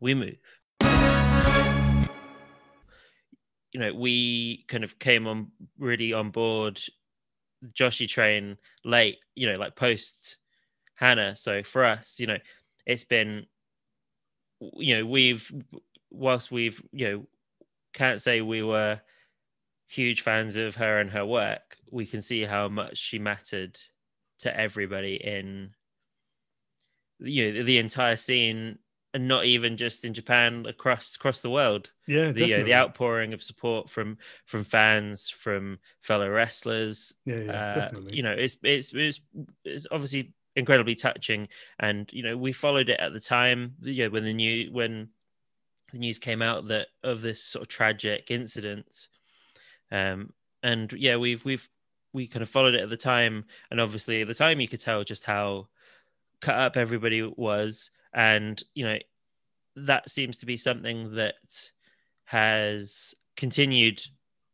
[0.00, 0.38] We move.
[3.72, 6.80] You know, we kind of came on really on board
[7.62, 10.36] the Joshi train late, you know, like post
[10.96, 11.36] Hana.
[11.36, 12.38] So for us, you know,
[12.88, 13.46] it's been,
[14.74, 15.52] you know, we've,
[16.10, 17.26] whilst we've, you know,
[17.92, 19.00] can't say we were
[19.86, 23.78] huge fans of her and her work, we can see how much she mattered
[24.40, 25.70] to everybody in
[27.20, 28.78] you know the entire scene
[29.14, 32.64] and not even just in Japan across across the world Yeah, the you know, definitely.
[32.64, 38.16] the outpouring of support from from fans from fellow wrestlers yeah, yeah, uh, definitely.
[38.16, 39.20] you know it's, it's it's
[39.64, 41.48] it's obviously incredibly touching.
[41.78, 45.08] And you know we followed it at the time you know when the new when
[45.92, 49.08] the news came out that of this sort of tragic incident.
[49.90, 51.68] Um and yeah we've we've
[52.12, 53.44] we kind of followed it at the time.
[53.70, 55.68] And obviously at the time you could tell just how
[56.40, 57.90] cut up everybody was.
[58.12, 58.98] And you know
[59.76, 61.70] that seems to be something that
[62.24, 64.02] has continued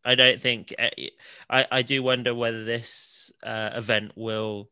[0.04, 1.08] i don't think eh,
[1.48, 4.68] i i do wonder whether this uh, event will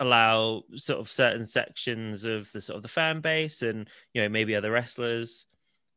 [0.00, 4.28] allow sort of certain sections of the sort of the fan base and you know
[4.28, 5.46] maybe other wrestlers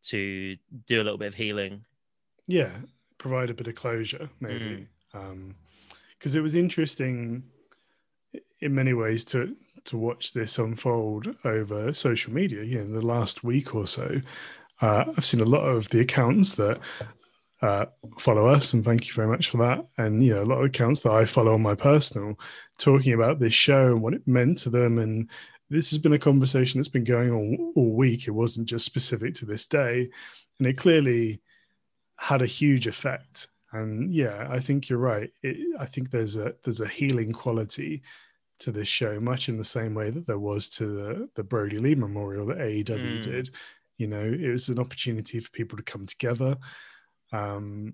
[0.04, 0.56] to
[0.86, 1.84] do a little bit of healing.
[2.48, 2.72] Yeah
[3.18, 4.88] provide a bit of closure maybe.
[5.14, 5.56] Um
[6.18, 7.44] because it was interesting
[8.60, 9.56] in many ways to
[9.86, 12.64] to watch this unfold over social media.
[12.64, 14.22] You know the last week or so
[14.82, 16.80] uh, i've seen a lot of the accounts that
[17.62, 17.86] uh,
[18.20, 20.65] follow us and thank you very much for that and you know a lot of
[20.65, 22.39] accounts that i follow on my personal
[22.78, 25.30] talking about this show and what it meant to them and
[25.70, 29.34] this has been a conversation that's been going on all week it wasn't just specific
[29.34, 30.08] to this day
[30.60, 31.41] and it clearly
[32.20, 35.30] had a huge effect And yeah, I think you're right.
[35.43, 38.02] It, I think there's a there's a healing quality
[38.60, 41.78] to this show, much in the same way that there was to the the Brodie
[41.80, 43.22] Lee Memorial that AEW Mm.
[43.22, 43.50] did.
[43.98, 46.56] You know, it was an opportunity for people to come together,
[47.32, 47.94] um,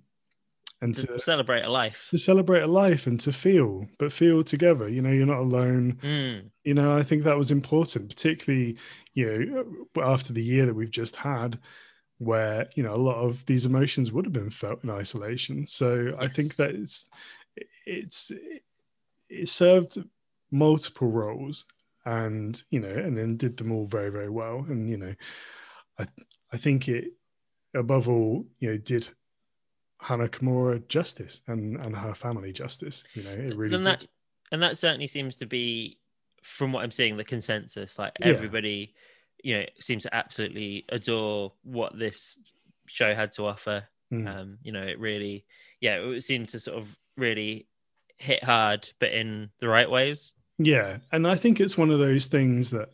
[0.82, 2.08] and To to celebrate a life.
[2.10, 4.90] to celebrate a life and to feel, but feel together.
[4.90, 5.98] You know, you're not alone.
[6.04, 6.50] Mm.
[6.66, 8.78] You know, I think that was important, particularly,
[9.14, 9.26] you
[9.96, 11.58] know, after the year that we've just had,
[12.18, 15.66] where, you know, a lot of these emotions would have been felt in isolation.
[15.68, 17.10] So I think that it's,
[17.86, 18.32] it's,
[19.30, 19.98] it served
[20.52, 21.66] multiple roles
[22.06, 24.66] and, you know, and then did them all very, very well.
[24.68, 25.16] And, you know,
[25.98, 26.08] I,
[26.52, 27.06] I think it,
[27.74, 29.08] above all, you know, did
[30.04, 33.04] Hana Kimura justice and, and her family justice.
[33.14, 34.00] You know, it really and did.
[34.02, 34.06] that
[34.52, 35.98] and that certainly seems to be
[36.44, 38.28] from what i'm seeing the consensus like Yeah.
[38.28, 38.94] everybody
[39.44, 42.36] you know seems to absolutely adore what this
[42.88, 44.28] show had to offer Mm.
[44.28, 45.46] um you know it really
[45.80, 47.66] yeah it seemed to sort of really
[48.18, 52.28] hit hard but in the right ways Yeah, and I think it's one of those
[52.28, 52.90] things that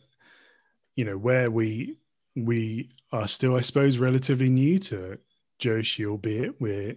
[0.96, 1.96] you know where we
[2.36, 5.18] we are still, I suppose, relatively new to
[5.60, 6.96] Joshi, albeit we're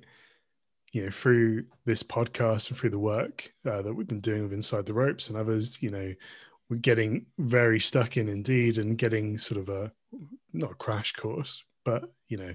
[0.91, 4.53] you know through this podcast and through the work uh, that we've been doing with
[4.53, 6.13] Inside the Ropes and others, you know,
[6.69, 9.91] we're getting very stuck in indeed and getting sort of a
[10.53, 12.53] not a crash course, but you know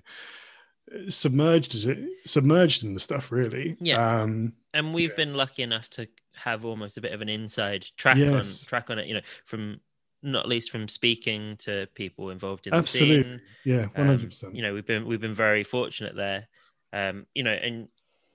[1.08, 4.22] submerged is it submerged in the stuff really Yeah.
[4.22, 5.16] um and we've Yeah.
[5.16, 8.62] been lucky enough to have almost a bit of an inside track Yes.
[8.62, 9.80] on track on it you know from
[10.22, 13.16] not least from speaking to people involved in Absolutely.
[13.16, 16.48] the scene yeah Um, 100% you know, we've been we've been very fortunate there.
[16.92, 17.88] Um, you know, and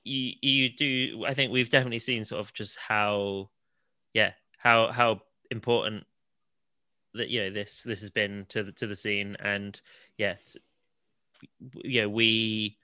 [0.04, 1.24] you you do.
[1.26, 3.50] I think we've definitely seen sort of just how,
[4.13, 6.06] yeah, how how important
[7.13, 9.80] that you know this this has been to the to the scene, and
[10.17, 10.36] yeah,
[11.84, 12.78] yeah, we,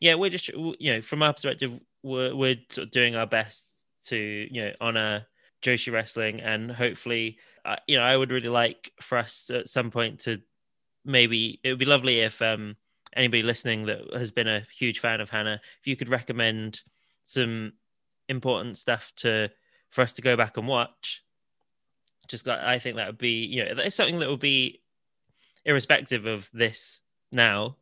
[0.00, 3.66] yeah, we're just you know from our perspective, we're we're sort of doing our best
[4.06, 5.26] to you know honor
[5.62, 7.38] Joshi wrestling, and hopefully,
[7.86, 10.40] you know, I would really like for us at some point to
[11.04, 12.76] maybe it would be lovely if um
[13.16, 16.82] anybody listening that has been a huge fan of Hana, if you could recommend
[17.24, 17.72] some
[18.28, 19.50] important stuff to
[19.90, 21.22] for us to go back and watch.
[22.28, 24.82] Just like I think that would be, you know, it's something that would be
[25.64, 27.00] irrespective of this
[27.32, 27.76] now.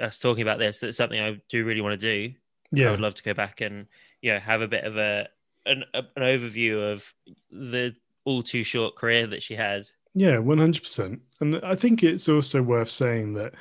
[0.00, 2.34] Us talking about this, that's something I do really want to do.
[2.72, 2.88] Yeah.
[2.88, 3.86] I would love to go back and
[4.20, 5.28] you know have a bit of a
[5.64, 7.12] an, a, an overview of
[7.50, 7.94] the
[8.26, 9.88] all too short career that she had.
[10.14, 11.22] Yeah, one hundred percent.
[11.40, 13.54] And I think it's also worth saying that,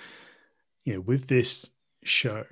[0.84, 1.70] you know, with this
[2.04, 2.44] show,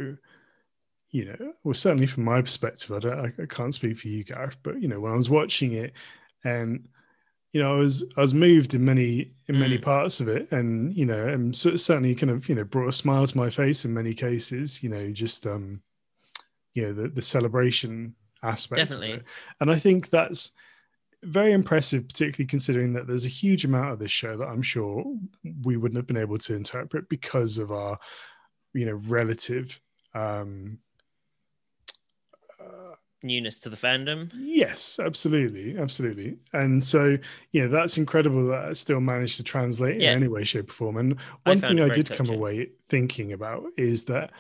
[1.12, 4.24] you know, well, certainly from my perspective, I don't, I, I can't speak for you,
[4.24, 5.94] Gareth, but you know, when I was watching it,
[6.44, 6.88] and
[7.54, 9.84] you know, I was I was moved in many in many Mm.
[9.84, 13.28] parts of it, and you know, and certainly kind of you know brought a smile
[13.28, 14.82] to my face in many cases.
[14.82, 15.82] You know, just um,
[16.74, 19.14] you know, the the celebration aspect Definitely.
[19.14, 19.26] of it,
[19.62, 20.52] and I think that's
[21.24, 25.04] very impressive, particularly considering that there's a huge amount of this show that I'm sure
[25.64, 27.98] we wouldn't have been able to interpret because of our,
[28.74, 29.80] you know, relative.
[30.14, 30.80] Um,
[32.60, 34.32] uh, Newness to the fandom.
[34.36, 37.18] yes, absolutely, absolutely, and so
[37.54, 40.12] yeah, that's incredible that it still managed to translate Yeah.
[40.12, 40.98] in any way, shape, or form.
[40.98, 44.32] And one found thing I did come away thinking about is that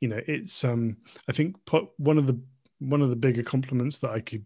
[0.00, 1.56] you know it's um I think
[1.96, 2.38] one of the
[2.80, 4.44] one of the bigger compliments that I could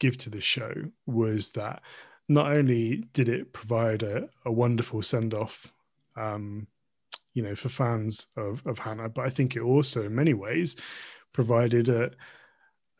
[0.00, 0.72] give to this show
[1.06, 1.82] was that
[2.28, 5.72] not only did it provide a, a wonderful send off,
[6.16, 6.66] um,
[7.34, 10.76] you know, for fans of, of Hana, but I think it also, in many ways,
[11.32, 12.10] provided a,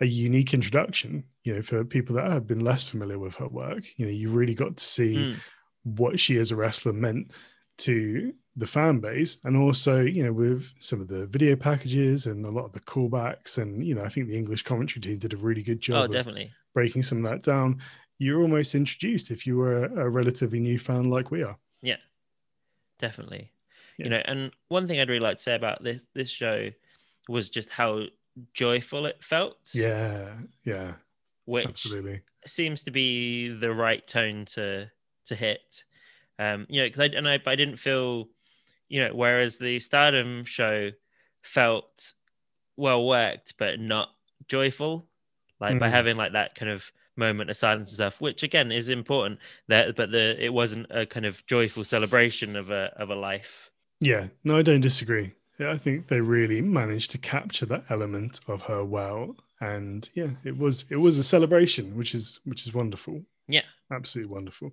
[0.01, 3.85] a unique introduction, you know, for people that had been less familiar with her work.
[3.97, 5.37] You know, you really got to see Mm.
[5.85, 7.33] what she as a wrestler meant
[7.79, 12.45] to the fan base and also you know with some of the video packages and
[12.45, 15.33] a lot of the callbacks and you know i think the english commentary team did
[15.33, 16.53] a really good job Oh, definitely.
[16.75, 17.81] Breaking some of that down
[18.21, 21.57] you're almost introduced if you were a, a relatively new fan like we are.
[21.83, 21.97] Yeah,
[22.99, 23.51] definitely.
[23.97, 24.05] Yeah.
[24.05, 26.71] you know and one thing i'd really like to say about this this show
[27.29, 28.05] was just how
[28.55, 29.59] joyful it felt.
[29.75, 30.33] Yeah
[30.65, 30.93] yeah
[31.47, 32.23] which absolutely.
[32.47, 34.91] seems to be the right tone to
[35.27, 35.85] to hit.
[36.39, 38.29] Um you know because i and I, I didn't feel
[38.89, 40.91] you know whereas the stardom show
[41.43, 42.13] felt
[42.77, 44.11] well worked but not
[44.49, 45.10] joyful
[45.61, 45.93] like by Mhm.
[45.93, 49.95] having like that kind of moment of silence and stuff which again is important that
[49.95, 53.71] but the it wasn't a kind of joyful celebration of a of a life
[54.01, 58.41] yeah no i don't disagree yeah, i think they really managed to capture that element
[58.49, 62.73] of her well and yeah it was it was a celebration which is which is
[62.73, 63.65] wonderful Yeah.
[63.91, 64.73] absolutely wonderful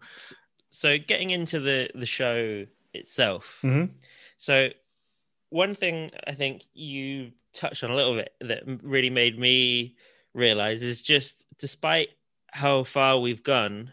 [0.72, 3.90] so getting into the the show itself Mhm.
[4.38, 4.70] so
[5.50, 9.96] one thing I think you touched on a little bit that really made me
[10.38, 12.10] realize is just despite
[12.52, 13.92] how far we've gone,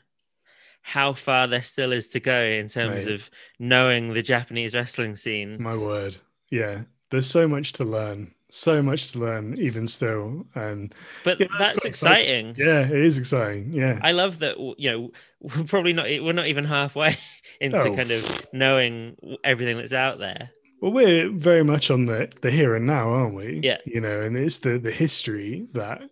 [0.82, 3.14] how far there still is to go in terms Right.
[3.14, 5.60] of knowing the Japanese wrestling scene.
[5.62, 6.16] My word.
[6.50, 6.82] Yeah.
[7.10, 8.32] There's so much to learn.
[8.50, 10.46] So much to learn, even still.
[10.54, 12.54] And But Yeah, that's that's, quite exciting.
[12.56, 13.72] yeah, it is exciting.
[13.72, 13.98] Yeah.
[14.02, 14.58] I love that.
[14.78, 16.06] You know, we're probably not.
[16.06, 17.16] We're not even halfway
[17.60, 17.96] into Oh.
[17.96, 20.50] kind of knowing everything that's out there.
[20.80, 23.60] Well, we're very much on the, the here and now, aren't we?
[23.62, 23.78] Yeah.
[23.86, 26.02] You know, and it's the, the history that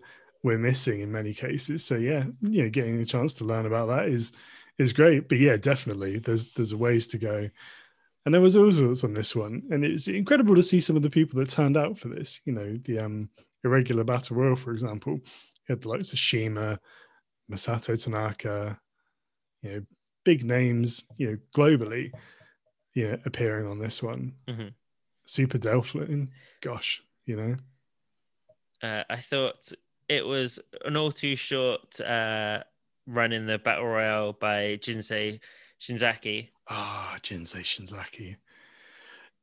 [0.43, 1.85] we're missing in many cases.
[1.85, 4.33] So yeah, you know, getting a chance to learn about that is
[4.79, 5.29] is great.
[5.29, 7.49] But yeah, definitely there's there's a ways to go.
[8.25, 9.63] And there was sorts on this one.
[9.71, 12.41] And it's incredible to see some of the people that turned out for this.
[12.45, 13.29] You know, the um
[13.65, 15.15] irregular battle royal, for example.
[15.15, 16.79] You had the likes of Shima,
[17.51, 18.79] Masato Tanaka,
[19.63, 19.83] you know,
[20.25, 22.11] big names, you know, globally,
[22.95, 24.35] you know, appearing on this one.
[24.49, 24.73] Mhm.
[25.25, 27.57] Super Delphin, gosh, you know.
[28.83, 29.73] Uh, I thought
[30.17, 32.63] it was an all too short uh,
[33.07, 35.41] run in the battle royale by Jinsei
[35.81, 36.49] Shinzaki.
[36.69, 38.37] Ah, Jinsei Shinzaki.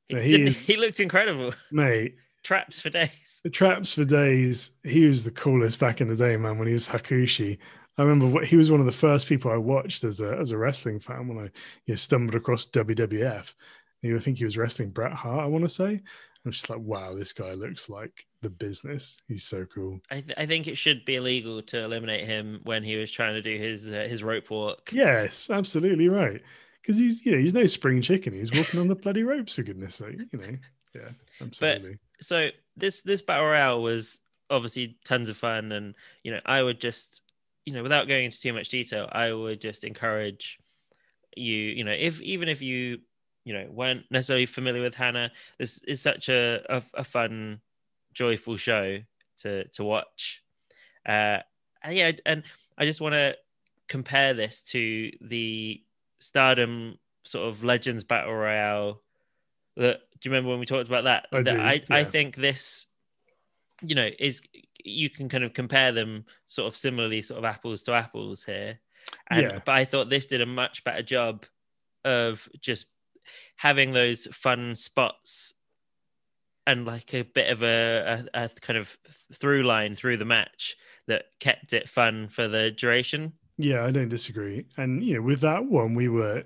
[0.07, 1.53] Yeah, he is- he looked incredible.
[1.71, 3.41] Mate, Traps for days.
[3.43, 4.71] the traps for days.
[4.83, 7.57] He was the coolest back in the day, man, when he was Hakushi.
[7.97, 10.51] I remember what he was one of the first people I watched as a as
[10.51, 11.51] a wrestling fan when I you
[11.89, 13.53] know, stumbled across WWF.
[14.01, 16.01] You know, I think he was wrestling Bret Hart, I want to say.
[16.45, 19.17] I'm just like, wow, this guy looks like the business.
[19.27, 19.99] He's so cool.
[20.09, 23.33] I, th- I think it should be illegal to eliminate him when he was trying
[23.33, 24.91] to do his uh, his rope walk.
[24.93, 26.41] Yes, absolutely right.
[26.81, 28.33] Because he's you know he's no spring chicken.
[28.33, 30.17] He's walking on the bloody ropes for goodness sake.
[30.31, 30.57] You know,
[30.95, 31.09] yeah,
[31.41, 31.97] absolutely.
[32.21, 36.79] So this this battle royale was obviously tons of fun, and you know I would
[36.79, 37.21] just
[37.65, 40.57] you know without going into too much detail, I would just encourage
[41.35, 42.99] you you know if even if you
[43.45, 47.61] you know weren't necessarily familiar with Hana, this is such a a, a fun,
[48.13, 48.99] joyful show
[49.37, 50.43] to to watch.
[51.05, 51.39] Uh,
[51.83, 52.43] and yeah, and
[52.77, 53.35] I just want to
[53.87, 55.81] compare this to the
[56.19, 59.01] Stardom sort of Legends Battle Royale.
[59.77, 61.27] That do you remember when we talked about that?
[61.31, 62.85] I that do, I, I think this,
[63.81, 64.41] you know, is
[64.83, 68.79] you can kind of compare them sort of similarly, sort of apples to apples here.
[69.29, 69.59] And Yeah.
[69.65, 71.45] but I thought this did a much better job
[72.03, 72.87] of just
[73.57, 75.53] having those fun spots
[76.67, 78.97] and like a bit of a, a, a kind of
[79.33, 80.75] through line through the match
[81.07, 83.33] that kept it fun for the duration.
[83.57, 84.65] Yeah, I don't disagree.
[84.77, 86.43] And you know, with that one, we were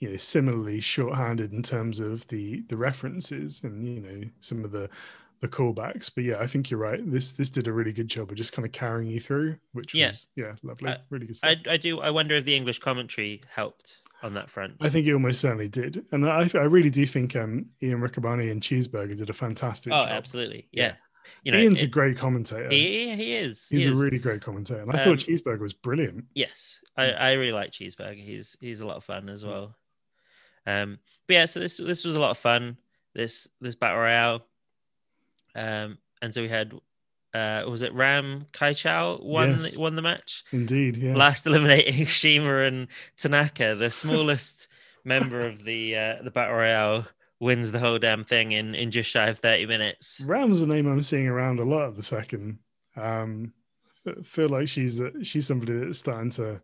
[0.00, 4.72] you know similarly short-handed in terms of the the references and you know some of
[4.72, 4.90] the
[5.40, 6.10] the callbacks.
[6.14, 7.00] But yeah, I think you're right.
[7.10, 9.94] This this did a really good job of just kind of carrying you through, which
[9.94, 10.08] Yeah.
[10.08, 11.56] was yeah, lovely, I- really good stuff.
[11.66, 12.00] I, I do.
[12.00, 14.74] I wonder if the English commentary helped on that front.
[14.80, 18.50] I think it almost certainly did, and I, I really do think um, Ian Riccaboni
[18.50, 20.08] and Cheeseburger did a fantastic oh, job.
[20.08, 20.68] absolutely.
[20.72, 20.86] Yeah.
[20.88, 20.94] Yeah.
[21.44, 22.68] You know, Ian's a great commentator.
[22.70, 23.66] he, he is.
[23.70, 26.24] He's he a really great commentator, and I Um, thought Cheeseburger was brilliant.
[26.34, 28.22] Yes, I, I really like Cheeseburger.
[28.22, 29.76] He's he's a lot of fun as well.
[30.66, 32.76] Um, but yeah, so this this was a lot of fun.
[33.14, 34.44] This this battle royale,
[35.54, 36.72] um, and so we had,
[37.34, 39.76] uh, was it Ram Kaicho won Yes.
[39.76, 41.14] won the match, Indeed, yeah.
[41.14, 44.68] last eliminating Shima and Tanaka, the smallest
[45.04, 47.06] member of the uh, the battle royale,
[47.38, 50.20] wins the whole damn thing in in just shy of thirty minutes.
[50.24, 52.58] Ram's the name I'm seeing around a lot of the second.
[52.96, 53.52] Um,
[54.06, 56.60] I feel like she's a, she's somebody that's starting to,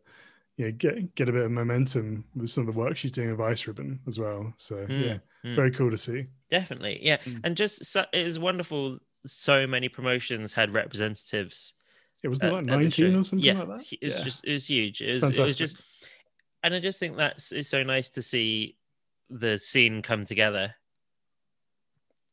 [0.57, 3.31] you know, get get a bit of momentum with some of the work she's doing
[3.31, 4.53] with Ice Ribbon as well.
[4.57, 5.55] So Mm, yeah, mm.
[5.55, 6.27] very cool to see.
[6.51, 7.41] Definitely, yeah, Mm.
[7.45, 8.99] and just so, it was wonderful.
[9.27, 11.75] So many promotions had representatives
[12.23, 13.93] It was at- like 19 or something yeah, like that.
[13.93, 14.25] It was yeah.
[14.25, 15.01] just it was huge.
[15.03, 15.59] It was, it was Fantastic.
[15.59, 15.77] just,
[16.63, 18.77] and I just think that's it's so nice to see
[19.31, 20.75] the scene come together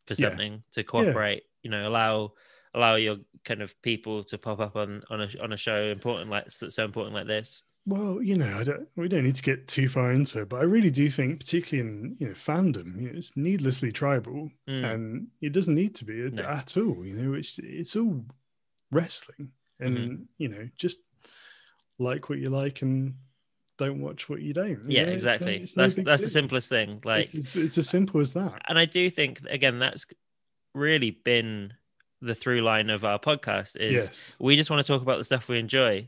[0.08, 0.30] for Yeah.
[0.30, 1.44] something to cooperate.
[1.64, 2.34] You know, allow
[2.74, 6.30] allow your kind of people to pop up on on a on a show important
[6.30, 7.64] like that's so important like this.
[7.86, 10.62] Well, you know, I don't, we don't need to get too far into it, but
[10.62, 14.86] I really do think, particularly in you know fandom, you know, it's needlessly tribal, Mm.
[14.94, 16.46] and it doesn't need to be at, No.
[16.46, 17.06] at all.
[17.06, 18.24] You know, it's it's all
[18.92, 20.24] wrestling, and Mm-hmm.
[20.38, 21.00] you know, just
[22.00, 23.16] like what you like and
[23.78, 24.70] don't watch what you don't.
[24.86, 25.58] you Yeah, know, it's no- exactly.
[25.58, 27.02] it's no that's that's the simplest thing.
[27.04, 28.62] Like, it's, it's, it's as simple as that.
[28.70, 30.06] and I do think again that's
[30.74, 31.74] really been
[32.22, 35.24] the through line of our podcast is Yes, we just want to talk about the
[35.26, 36.08] stuff we enjoy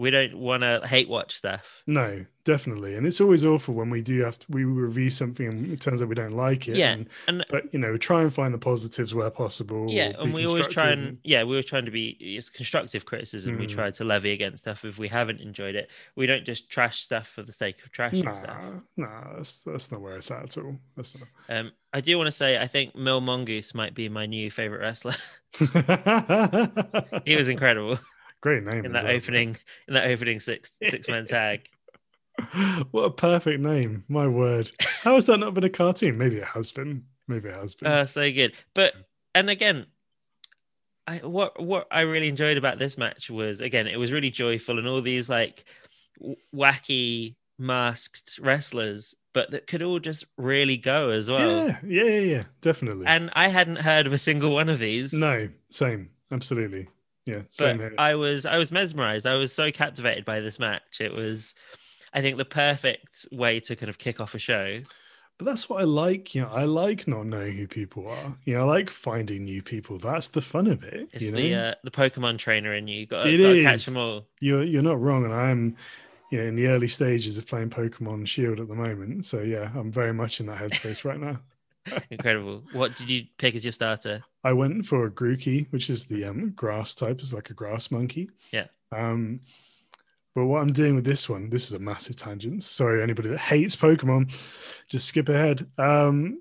[0.00, 1.82] We don't want to hate watch stuff.
[1.86, 2.94] No, definitely.
[2.94, 6.00] And it's always awful when we do have to we review something and it turns
[6.00, 6.76] out we don't like it.
[6.76, 9.88] Yeah, And, and but you know, we try and find the positives where possible.
[9.90, 13.58] yeah, and we always try and yeah, we were trying to be it's constructive criticism.
[13.58, 13.74] We Mm.
[13.74, 15.90] try to levy against stuff if we haven't enjoyed it.
[16.16, 18.56] We don't just trash stuff for the sake of trashing stuff.
[18.96, 20.76] Nah, nah, that's that's not where it's at at all.
[20.96, 21.14] That's
[21.50, 24.80] Um, I do want to say I think Mil Mongoose might be my new favorite
[24.80, 25.12] wrestler.
[27.26, 27.98] he was incredible
[28.40, 29.12] great name in that well.
[29.14, 29.56] opening
[29.88, 31.68] in that opening six six man tag.
[32.90, 34.04] What a perfect name!
[34.08, 34.70] My word,
[35.02, 36.16] how has that not been a cartoon?
[36.16, 37.04] Maybe it has been.
[37.28, 37.90] Maybe it has been.
[37.90, 38.52] Uh, so good.
[38.74, 38.94] But
[39.34, 39.86] and again,
[41.06, 44.78] I what what I really enjoyed about this match was again it was really joyful
[44.78, 45.64] and all these like
[46.18, 51.66] w- wacky masked wrestlers, but that could all just really go as well.
[51.68, 53.04] yeah, yeah, yeah, yeah, definitely.
[53.06, 55.12] And I hadn't heard of a single one of these.
[55.12, 56.88] no, same, absolutely.
[57.30, 57.94] Yeah, but here.
[57.98, 59.26] I was I was mesmerized.
[59.26, 61.00] I was so captivated by this match.
[61.00, 61.54] It was,
[62.12, 64.82] I think, the perfect way to kind of kick off a show.
[65.38, 66.34] But that's what I like.
[66.34, 68.34] You know, I like not knowing who people are.
[68.44, 69.98] You know, I like finding new people.
[69.98, 71.08] That's the fun of it.
[71.12, 71.38] It's you know?
[71.38, 73.06] the uh, the Pokemon trainer in you.
[73.06, 74.26] Got It to catch them all.
[74.40, 75.76] you're you're not wrong, and I'm
[76.30, 79.24] you know, in the early stages of playing Pokemon Shield at the moment.
[79.24, 81.38] So yeah, I'm very much in that headspace right now.
[82.10, 82.62] Incredible.
[82.72, 84.22] What did you pick as your starter?
[84.44, 87.90] I went for a Grookey, which is the um, grass type, is like a grass
[87.90, 88.30] monkey.
[88.52, 88.66] Yeah.
[88.92, 89.40] Um,
[90.34, 92.62] but what I'm doing with this one, this is a massive tangent.
[92.62, 94.32] Sorry, anybody that hates Pokemon,
[94.88, 95.66] just skip ahead.
[95.78, 96.40] Um,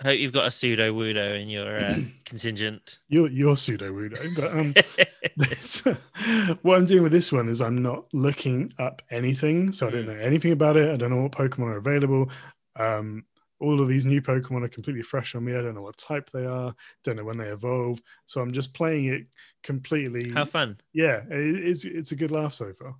[0.00, 2.98] I hope you've got a Sudowoodo in your uh, contingent.
[3.08, 4.74] you're you're Sudowoodo, but um,
[5.36, 5.80] this,
[6.62, 10.04] what I'm doing with this one is I'm not looking up anything, so I don't
[10.06, 10.16] Mm.
[10.16, 10.90] know anything about it.
[10.90, 12.30] I don't know what Pokemon are available.
[12.76, 13.24] Um,
[13.60, 15.54] all of these new Pokemon are completely fresh on me.
[15.56, 16.74] I don't know what type they are.
[17.04, 18.00] Don't know when they evolve.
[18.26, 19.26] So I'm just playing it
[19.62, 20.30] completely.
[20.30, 20.78] How fun.
[20.92, 22.94] yeah, it's it's a good laugh so far.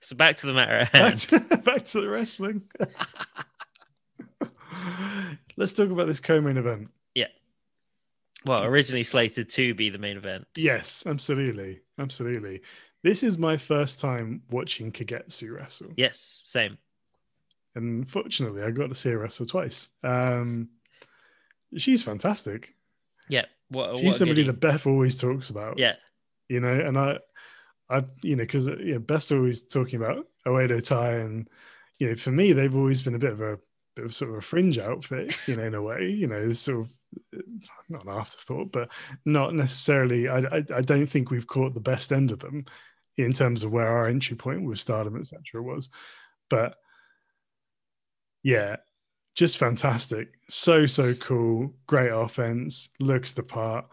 [0.00, 1.18] So back to the matter at Back hand.
[1.20, 2.62] to, back to the wrestling.
[5.56, 6.88] Let's talk about this co-main event.
[7.14, 7.26] Yeah.
[8.46, 10.46] Well, originally slated to be the main event.
[10.56, 12.62] Yes, absolutely, absolutely.
[13.02, 15.88] This is my first time watching Kagetsu wrestle.
[15.96, 16.78] Yes, same.
[17.78, 20.68] And fortunately i got to see her wrestle twice um
[21.76, 22.74] she's fantastic
[23.28, 23.44] Yeah.
[23.70, 25.96] What, what she's a somebody that beth always talks about Yeah.
[26.48, 27.18] you know and i
[27.90, 31.48] i you know because you know beth's always talking about oedo tai and
[31.98, 33.58] you know for me they've always been a bit of a
[33.96, 36.80] bit of sort of a fringe outfit you know in a way you know sort
[36.86, 36.92] of
[37.88, 38.90] not an afterthought but
[39.24, 42.64] not necessarily I, I i don't think we've caught the best end of them
[43.16, 45.90] in terms of where our entry point with stardom etc was
[46.48, 46.76] but
[48.42, 48.76] yeah,
[49.34, 50.28] just fantastic.
[50.48, 51.74] So so cool.
[51.86, 52.88] Great offense.
[53.00, 53.86] Looks the part.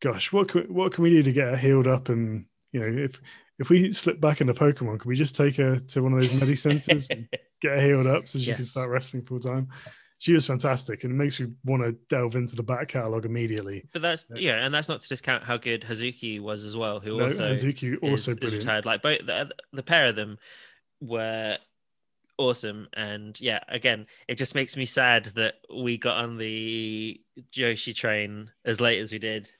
[0.00, 2.08] Gosh, what can what can we do to get her healed up?
[2.08, 3.20] And you know, if
[3.58, 6.32] if we slip back into Pokemon, can we just take her to one of those
[6.32, 7.28] medi centers and
[7.60, 9.68] get her healed up so she can start wrestling full time?
[10.18, 13.88] She was fantastic, and it makes me want to delve into the back catalog immediately.
[13.90, 14.56] But that's Yeah.
[14.56, 17.50] yeah, and that's not to discount how good Hazuki was as well, who No, also
[17.50, 18.64] Hazuki also is brilliant.
[18.64, 18.84] retired.
[18.84, 20.36] Like both the, the pair of them
[21.00, 21.56] were
[22.40, 27.20] awesome, and yeah, again, it just makes me sad that we got on the
[27.52, 29.50] Joshi train as late as we did.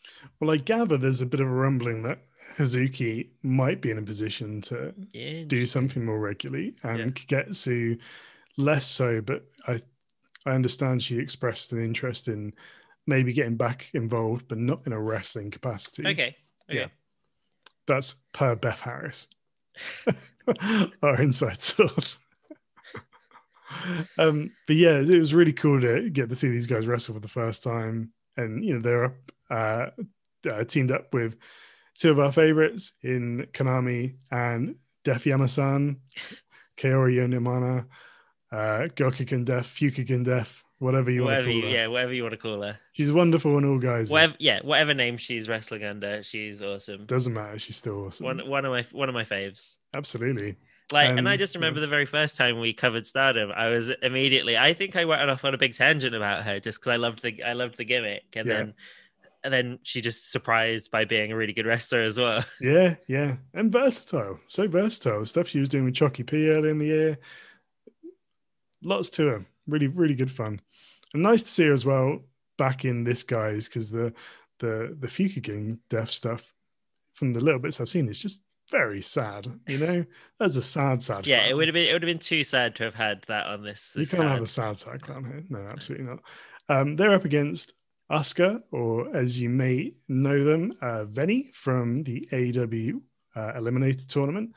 [0.40, 2.18] Well, I gather there's a bit of a rumbling that
[2.56, 7.06] Hazuki might be in a position to Yeah, do something more regularly and Yeah.
[7.06, 7.98] Kagetsu
[8.56, 9.80] less so but I
[10.44, 12.52] I understand she expressed an interest in
[13.06, 16.02] maybe getting back involved but not in a wrestling capacity.
[16.08, 16.36] okay,
[16.68, 16.80] okay.
[16.80, 16.86] Yeah.
[17.86, 19.28] That's per Beth Harris.
[21.02, 22.18] Our inside source.
[24.18, 27.20] Um but yeah it was really cool to get to see these guys wrestle for
[27.20, 29.86] the first time and you know they're up uh,
[30.48, 31.36] uh teamed up with
[31.96, 35.96] two of our favorites in Konami and Def Yamasan,
[36.76, 37.86] Kaori Yoneyama,
[38.52, 41.76] uh, Gokuken Def, Fukigen Death, whatever you want whatever to you, call her.
[41.76, 42.78] yeah, whatever you want to call her.
[42.94, 44.10] She's wonderful in all guys.
[44.10, 47.06] Whatever, yeah, whatever name she's wrestling under, she's awesome.
[47.06, 47.58] Doesn't matter.
[47.58, 48.26] She's still awesome.
[48.26, 49.76] One one of my one of my faves.
[49.94, 50.56] Absolutely.
[50.93, 53.91] Like, and I Um, just remember the very first time we covered Stardom, I was
[54.03, 54.57] immediately.
[54.59, 57.22] I think I went off on a big tangent about her just because I loved
[57.22, 58.55] the I loved the gimmick, and Yeah.
[58.57, 58.74] then
[59.43, 62.45] and then she just surprised by being a really good wrestler as well.
[62.61, 63.36] Yeah, yeah.
[63.55, 64.38] And versatile.
[64.49, 65.20] So versatile.
[65.20, 67.18] The stuff she was doing with Chucky P early in the year.
[68.82, 69.47] Lots to her.
[69.66, 70.61] Really, really good fun.
[71.14, 72.20] And nice to see her as well
[72.59, 74.12] back in this guys because the
[74.59, 76.53] the the Fukigen Death stuff
[77.14, 79.48] from the little bits I've seen is just very sad.
[79.66, 80.04] You know,
[80.38, 81.26] that's a sad, sad.
[81.26, 83.46] yeah, it would have been it would have been too sad to have had that
[83.46, 83.94] on this.
[83.96, 85.44] You can't have a sad, sad clown here.
[85.48, 86.20] No, absolutely not.
[86.68, 87.74] Um, they're up against
[88.10, 93.00] Asuka, or as you may know them, uh, Veny from the AEW
[93.36, 94.52] uh, Eliminator tournament.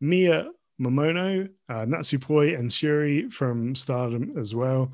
[0.00, 4.92] Mia Momono, uh, Natsupoi, and Shuri from Stardom as well.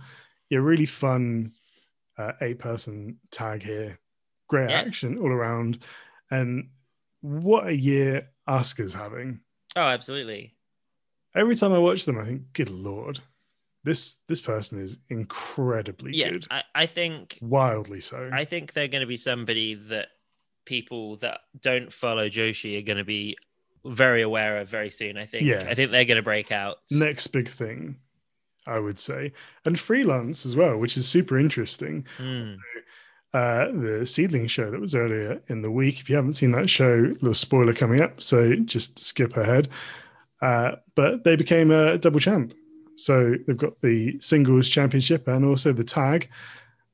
[0.51, 1.53] Yeah, really fun
[2.19, 3.99] uh, eight person tag here.
[4.49, 4.81] Great Yeah.
[4.81, 5.79] action all around.
[6.31, 6.69] And
[7.21, 9.41] what a year Asuka's having.
[9.77, 10.55] Oh, absolutely.
[11.35, 13.21] Every time I watch them, I think, good lord,
[13.85, 16.47] this this person is incredibly Yeah, good.
[16.51, 18.31] I, I think Wildly so.
[18.33, 20.09] I think they're going to be somebody that
[20.65, 23.37] people that don't follow Joshi are going to be
[23.85, 25.17] very aware of very soon.
[25.17, 25.45] I think.
[25.45, 25.67] Yeah.
[25.69, 26.79] I think they're going to break out.
[26.91, 27.97] Next big thing,
[28.67, 29.33] I would say.
[29.65, 32.07] And freelance as well, which is super interesting.
[32.19, 32.57] Mm.
[33.35, 36.01] Uh, the SEAdLINNNG show that was earlier in the week.
[36.01, 39.69] If you haven't seen that show, little spoiler coming up, so just skip ahead.
[40.41, 42.55] Uh, but they became a double champ.
[42.97, 46.31] So they've got the singles championship and also the tag.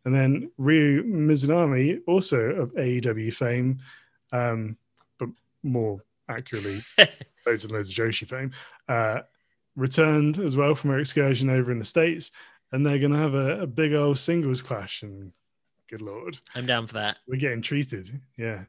[0.05, 3.79] And then Ryu Mizunami, also of AEW fame,
[4.33, 4.77] um,
[5.19, 5.31] but
[5.63, 6.83] more accurately,
[7.47, 8.51] loads and loads of Joshi fame,
[8.89, 9.21] uh,
[9.77, 12.33] returned as well from her excursion over in the States.
[12.73, 15.03] And they're going to have a, a big old singles clash.
[15.03, 15.33] And
[15.91, 17.19] good lord, I'm down for that.
[17.29, 18.21] we're getting treated.
[18.37, 18.65] Yeah.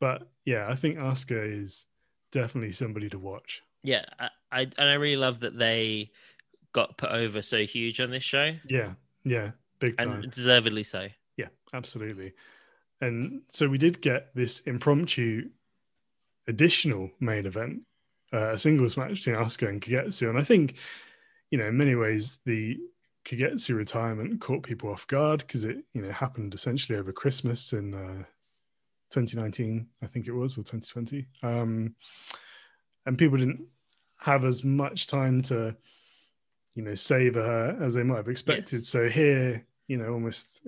[0.00, 1.86] But yeah, I think Asuka is
[2.32, 3.62] definitely somebody to watch.
[3.82, 6.10] Yeah, I, I and I really love that they
[6.72, 8.92] got put over so huge on this show, Yeah.
[9.24, 9.50] Yeah.
[9.80, 10.22] Big time.
[10.22, 11.08] and deservedly so.
[11.36, 12.32] Yeah, absolutely.
[13.00, 15.48] And so we did get this impromptu
[16.46, 17.82] additional main event,
[18.32, 20.28] uh, a singles match between Asuka and Kagetsu.
[20.28, 20.76] And I think,
[21.50, 22.78] you know, in many ways, the
[23.24, 27.94] Kagetsu retirement caught people off guard because it, you know, happened essentially over Christmas in
[27.94, 28.24] uh,
[29.10, 31.26] 2019, I think it was, or 2020.
[31.42, 31.94] Um,
[33.06, 33.66] and people didn't
[34.20, 35.76] have as much time to,
[36.74, 38.80] you know, savor her as they might have expected.
[38.80, 38.88] Yes.
[38.88, 40.62] So here, you know, almost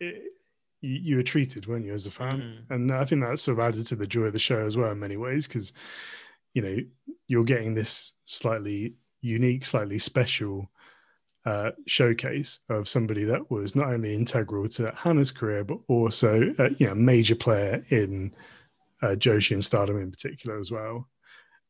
[0.00, 0.32] it,
[0.80, 2.40] you, you were treated, weren't you, as a fan?
[2.40, 2.74] Mhm.
[2.74, 4.92] And I think that sort of added to the joy of the show as well
[4.92, 5.72] in many ways because,
[6.54, 6.76] you know,
[7.26, 10.70] you're getting this slightly unique, slightly special
[11.44, 16.70] uh, showcase of somebody that was not only integral to Hana's career, but also, uh,
[16.78, 18.34] you know, a major player in
[19.02, 21.08] uh, Joshi and Stardom in particular as well.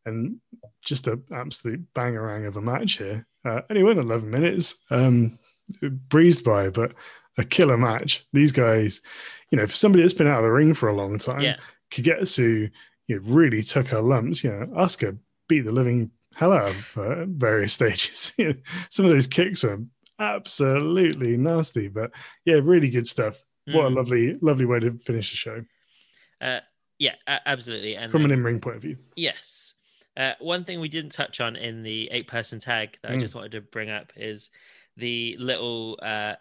[0.06, 0.40] And
[0.82, 3.26] just an absolute bangerang of a match here.
[3.44, 5.38] Uh, only went 11 minutes, um,
[5.82, 6.92] breezed by, but
[7.36, 8.26] a killer match.
[8.32, 9.00] These guys,
[9.50, 11.56] you know, for somebody that's been out of the ring for a long time, Yeah.
[11.90, 12.70] Kagetsu
[13.06, 14.44] you know, really took her lumps.
[14.44, 18.32] You know, Asuka beat the living hell out of her at various stages.
[18.90, 19.80] Some of those kicks were
[20.20, 22.12] absolutely nasty, but
[22.44, 23.36] yeah, really good stuff.
[23.66, 23.96] What a Mm.
[23.96, 25.64] lovely, lovely way to finish the show
[26.40, 26.60] Uh,
[26.98, 27.14] yeah,
[27.46, 27.96] absolutely.
[27.96, 28.96] And from then- an in-ring point of view.
[29.16, 29.74] Yes.
[30.16, 33.20] Uh, one thing we didn't touch on in the eight person tag that I Mm.
[33.20, 34.50] just wanted to bring up is
[34.96, 36.34] the little uh,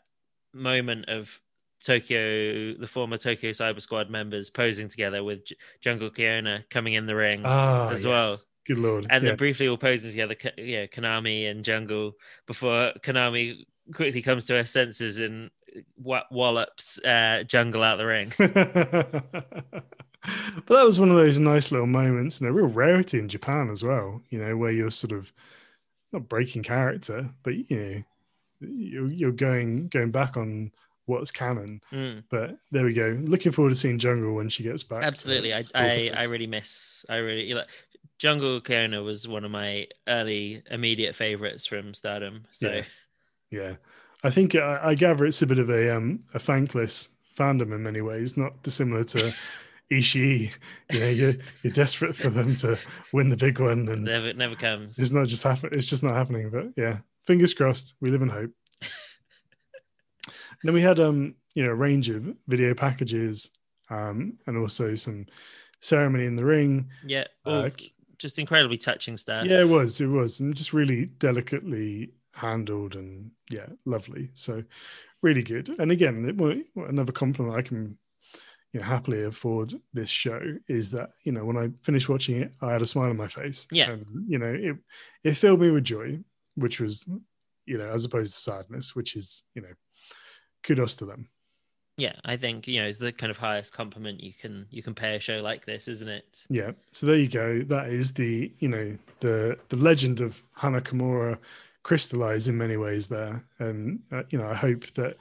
[0.53, 1.39] moment of
[1.83, 7.05] Tokyo, the former Tokyo Cyber Squad members posing together with J- Jungle Kyona coming in
[7.05, 7.41] the ring.
[7.45, 8.09] Ah, As yes.
[8.09, 8.37] well.
[8.67, 9.07] Good lord.
[9.09, 9.29] and yeah.
[9.29, 12.13] then briefly all posing together, Ka- yeah, Konami and Jungle
[12.45, 15.49] before Konami quickly comes to her senses and
[15.97, 18.33] wa- wallops uh, Jungle out the ring.
[18.37, 19.23] but
[20.67, 23.83] that was one of those nice little moments and a real rarity in Japan as
[23.83, 25.31] well, you know, where you're sort of
[26.11, 28.03] not breaking character, but you know,
[28.59, 30.71] you're, you're going going back on
[31.05, 31.81] what's canon.
[31.91, 33.17] Mm, But there we go.
[33.23, 35.03] Looking forward to seeing Jungle when she gets back.
[35.03, 36.11] absolutely, I, I.
[36.15, 37.05] I really miss.
[37.07, 37.53] I really
[38.17, 42.45] Jungle Kyona was one of my early immediate favorites from Stardom.
[42.51, 42.83] So Yeah.
[43.49, 43.75] Yeah,
[44.23, 47.81] I think I, I gather it's a bit of a um a thankless fandom in
[47.83, 49.33] many ways, not dissimilar to
[49.91, 50.51] Ishii.
[50.91, 52.77] You know, you're you're desperate for them to
[53.13, 54.99] win the big one, and never never comes.
[54.99, 55.69] it's not just happen.
[55.71, 56.49] It's just not happening.
[56.49, 57.93] But yeah, fingers crossed.
[58.01, 58.51] We live in hope.
[60.63, 63.49] Then we had um you know a range of video packages
[63.89, 65.27] um and also some
[65.79, 66.89] ceremony in the ring.
[67.05, 67.69] Yeah, all Uh,
[68.17, 69.45] just incredibly touching stuff.
[69.45, 70.01] Yeah, it was.
[70.01, 74.29] It was, and just really delicately handled, and yeah, lovely.
[74.33, 74.63] So,
[75.21, 75.69] really good.
[75.79, 77.97] And again, it, well, another compliment I can,
[78.73, 82.53] you know, happily afford this show is that you know when I finished watching it,
[82.61, 83.67] I had a smile on my face.
[83.71, 83.91] Yeah.
[83.91, 84.77] and, you know, it
[85.23, 86.19] it filled me with joy,
[86.55, 87.07] which was,
[87.65, 89.73] you know, as opposed to sadness, which is, you know,
[90.63, 91.29] kudos to them.
[91.97, 92.13] Yeah.
[92.23, 95.15] I think you know it's the kind of highest compliment you can you can pay
[95.15, 96.45] a show like this, isn't it?
[96.49, 96.71] Yeah.
[96.91, 97.63] So there you go.
[97.63, 101.37] That is the you know the the legend of Hana Kimura
[101.83, 105.17] crystallized in many ways there, and uh, you know I hope that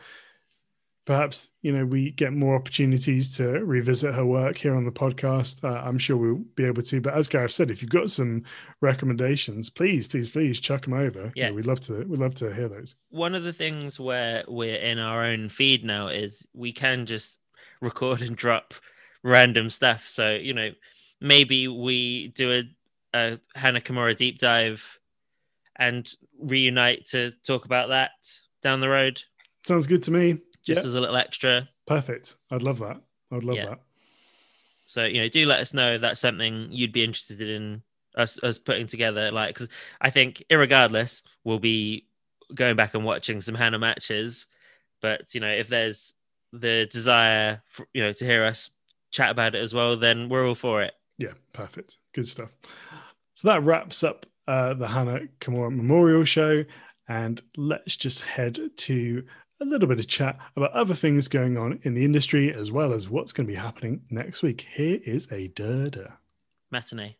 [1.06, 5.64] perhaps you know we get more opportunities to revisit her work here on the podcast.
[5.64, 7.00] Uh, I'm sure we'll be able to.
[7.00, 8.42] But as Gareth said, if you've got some
[8.82, 11.32] recommendations, please, please, please chuck them over.
[11.34, 11.52] Yeah.
[11.52, 12.04] we'd love to.
[12.04, 12.96] We'd love to hear those.
[13.08, 17.38] One of the things where we're in our own feed now is we can just
[17.80, 18.74] record and drop
[19.22, 20.06] random stuff.
[20.08, 20.70] So you know,
[21.20, 24.98] maybe we do a, a Hana Kimura deep dive
[25.76, 28.10] and reunite to talk about that
[28.62, 29.22] down the road,
[29.66, 30.38] Sounds good to me.
[30.66, 31.68] Just Yeah, as a little extra.
[31.86, 32.36] perfect.
[32.50, 33.00] I'd love that.
[33.30, 33.66] I'd love Yeah.
[33.66, 33.80] that.
[34.86, 37.82] So you know, do let us know if that's something you'd be interested in
[38.16, 39.30] us us putting together.
[39.30, 39.68] Like, because
[40.00, 42.06] I think, irregardless, we'll be
[42.54, 44.46] going back and watching some Hana matches.
[45.02, 46.14] But you know, if there's
[46.52, 48.70] the desire, for, you know, to hear us
[49.10, 50.94] chat about it as well, then we're all for it.
[51.18, 51.98] Yeah, perfect.
[52.14, 52.50] Good stuff.
[53.34, 56.64] So that wraps up uh, the Hana Kimura Memorial Show.
[57.08, 59.24] And let's just head to
[59.60, 62.92] a little bit of chat about other things going on in the industry, as well
[62.92, 64.66] as what's going to be happening next week.
[64.72, 66.18] Here is a Durda.
[66.70, 67.16] Matinee.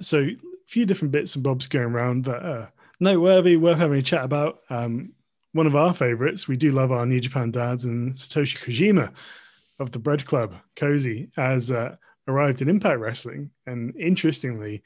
[0.00, 4.02] So, a few different bits and bobs going around that are noteworthy, worth having a
[4.02, 4.60] chat about.
[4.70, 5.12] Um,
[5.52, 9.12] one of our favorites, we do love our New Japan dads, and Satoshi Kojima
[9.78, 14.82] of the Bread Club, Cozy, has uh, arrived in Impact Wrestling, and interestingly,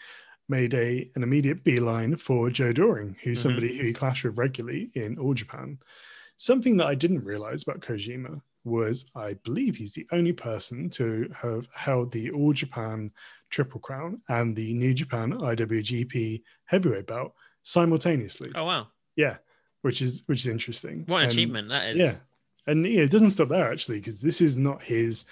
[0.49, 3.43] made a an immediate beeline for Joe Doering, who's Mhm.
[3.43, 5.79] somebody who he clashed with regularly in All Japan.
[6.37, 11.29] Something that I didn't realize about Kojima was I believe he's the only person to
[11.37, 13.11] have held the All Japan
[13.51, 18.51] Triple Crown and the New Japan IWGP Heavyweight belt simultaneously.
[18.55, 19.39] Oh wow, Yeah,
[19.83, 21.05] which is which is interesting.
[21.07, 21.97] what an And- achievement that is!
[21.99, 22.17] Yeah,
[22.67, 25.25] and yeah, it doesn't stop there actually because this is not his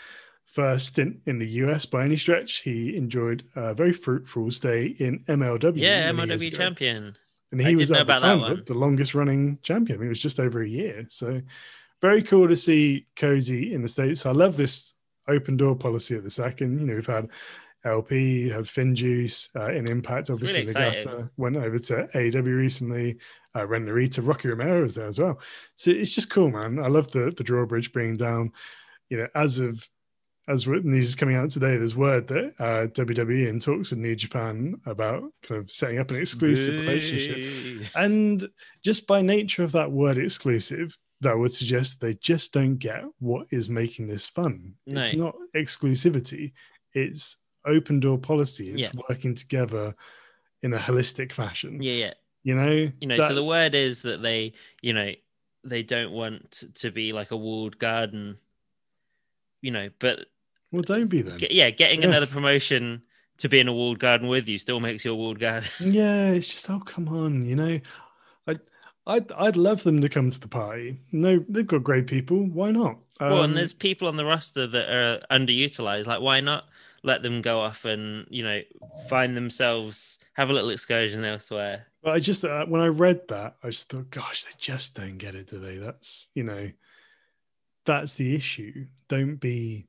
[0.53, 2.63] first stint in the US by any stretch.
[2.63, 5.77] He enjoyed a very fruitful stay in MLW.
[5.77, 7.17] yeah, MLW champion.
[7.53, 10.01] And I he was at the time the, the longest running champion.
[10.01, 11.07] He was just over a year.
[11.09, 11.41] So
[12.01, 14.27] very cool to see Cozy in the States.
[14.27, 14.95] I love this
[15.29, 16.81] open door policy at the second.
[16.81, 17.29] You know, we've had
[17.85, 20.31] LP, had FinJuice uh, in Impact.
[20.31, 23.19] Obviously, really Legata went over to AEW recently.
[23.55, 25.41] Uh, Ren Narita, Rocky Romero was there as well.
[25.75, 26.79] So it's just cool, man.
[26.79, 28.53] I love the the drawbridge being down.
[29.09, 29.89] You know, as of
[30.49, 34.16] as news is coming out today, there's word that uh, WWE in talks with New
[34.16, 37.86] Japan about kind of setting up an exclusive relationship.
[37.95, 38.47] And
[38.82, 43.47] just by nature of that word exclusive, that would suggest they just don't get what
[43.51, 44.74] is making this fun.
[44.86, 46.53] It's not exclusivity,
[46.95, 47.36] it's
[47.66, 48.70] open door policy.
[48.70, 49.01] It's Yeah.
[49.09, 49.95] working together
[50.62, 51.82] in a holistic fashion.
[51.82, 52.14] Yeah, yeah.
[52.43, 52.93] You know?
[53.01, 55.12] You know, so the word is that they, you know,
[55.62, 58.38] they don't want to be like a walled garden.
[59.63, 60.27] You know, but
[60.73, 61.39] Well, don't be then.
[61.39, 62.09] Ge- yeah, getting Yeah.
[62.09, 63.03] another promotion
[63.39, 65.69] to be in a walled garden with you still makes you a walled garden.
[65.81, 67.81] Yeah, it's just oh come on, you know.
[68.47, 68.57] I
[69.07, 71.01] I'd I'd love them to come to the party.
[71.13, 72.39] No, they've got great people.
[72.45, 72.99] Why not?
[73.21, 76.07] well, and Um, there's people on the roster that are underutilized.
[76.07, 76.65] Like, why not
[77.03, 78.61] let them go off and you know
[79.09, 81.87] find themselves have a little excursion elsewhere?
[82.03, 85.19] But I just uh, when I read that, I just thought, gosh, they just don't
[85.19, 85.77] get it, do they?
[85.79, 86.71] That's you know,
[87.93, 88.86] that's the issue.
[89.09, 89.86] Don't be,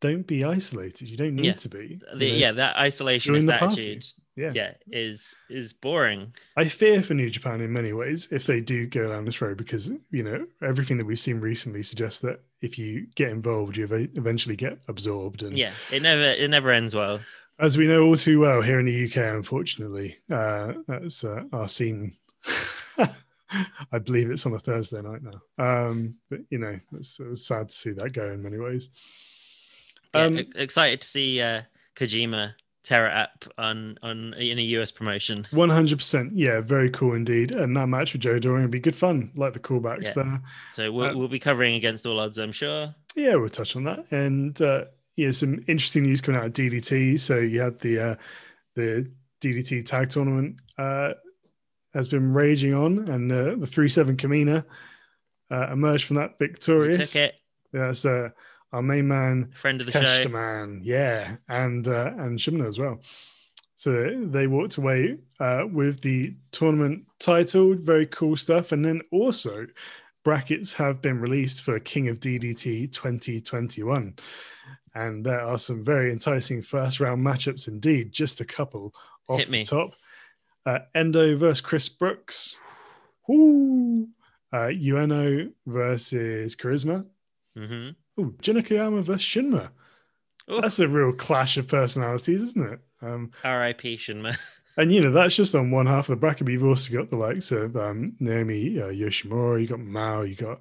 [0.00, 1.08] don't be isolated.
[1.08, 1.52] You don't need Yeah.
[1.54, 1.98] to be.
[2.14, 2.38] The, you know?
[2.38, 4.04] yeah, that isolationist attitude,
[4.36, 6.32] yeah, yeah, is is boring.
[6.56, 9.56] I fear for New Japan in many ways if they do go down this road
[9.56, 13.84] because you know everything that we've seen recently suggests that if you get involved, you
[14.14, 15.42] eventually get absorbed.
[15.42, 17.20] And Yeah, it never it never ends well.
[17.58, 21.66] as we know all too well here in the UK, unfortunately, uh, that's uh, our
[21.68, 22.16] scene.
[23.92, 25.40] I believe it's on a Thursday night now.
[25.88, 28.88] Um, but you know, it's, it's sad to see that go in many ways.
[30.14, 31.62] Um, ex- excited to see uh,
[31.96, 35.46] Kojima tear it up on on in a US promotion.
[35.50, 37.54] One hundred percent, yeah, very cool indeed.
[37.54, 40.12] And that match with Joe Dorian would be good fun, like the callbacks Yeah.
[40.22, 40.42] there.
[40.72, 42.94] So we'll, Uh, we'll be covering against all odds, I'm sure.
[43.14, 44.10] Yeah, we'll touch on that.
[44.12, 44.86] And uh,
[45.16, 47.18] yeah, some interesting news coming out of DDT.
[47.20, 48.14] So you had the uh,
[48.74, 49.10] the
[49.42, 51.12] DDT tag tournament uh,
[51.94, 54.64] has been raging on, and uh, the three seven Kamina
[55.50, 57.12] uh, emerged from that We victorious.
[57.12, 57.34] took it.
[57.72, 58.30] That's uh,
[58.72, 60.00] our main man, Friend of the show.
[60.00, 63.00] Keshtaman, yeah, and uh, and Shunma as well.
[63.78, 67.74] So they walked away uh, with the tournament title.
[67.74, 68.72] Very cool stuff.
[68.72, 69.68] And then also,
[70.24, 74.16] brackets have been released for King of DDT 2021.
[74.96, 78.10] And there are some very enticing first round matchups indeed.
[78.10, 78.92] Just a couple
[79.28, 79.94] off the top.
[80.68, 82.58] Uh, Endo versus Chris Brooks.
[83.26, 84.08] Woo!
[84.52, 87.06] Uh, Ueno versus Charisma.
[87.56, 87.90] hmm
[88.20, 89.70] Ooh, Jun Akiyama versus Shunma.
[90.46, 92.80] That's a real clash of personalities, isn't it?
[93.00, 93.96] Um, R.I.P.
[93.96, 94.36] Shunma.
[94.76, 96.44] and you know that's just on one half of the bracket.
[96.46, 99.60] But you've also got the likes of um, Naomi uh, Yoshimura.
[99.62, 100.22] You got Mao.
[100.22, 100.60] You got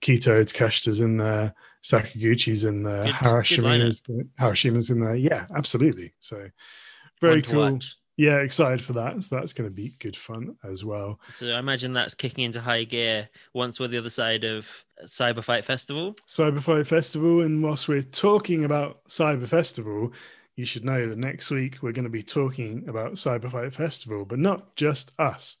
[0.00, 1.52] Akito Takeshita's in there.
[1.82, 3.04] Sakaguchi's in there.
[3.04, 4.02] Good- good Harashima's
[4.38, 5.16] Harashima's in there.
[5.16, 6.12] Yeah, absolutely.
[6.20, 6.48] So
[7.20, 7.72] very cool.
[7.72, 7.96] watch.
[8.18, 9.22] Yeah, excited for that.
[9.22, 11.20] So that's going to be good fun as well.
[11.34, 14.66] So I imagine that's kicking into high gear once we're the other side of
[15.04, 16.16] Cyber Fight Festival.
[16.26, 20.12] Cyber Fight Festival, and whilst we're talking about Cyber Festival,
[20.56, 24.24] you should know that next week we're going to be talking about Cyber Fight Festival,
[24.24, 25.56] but not just us.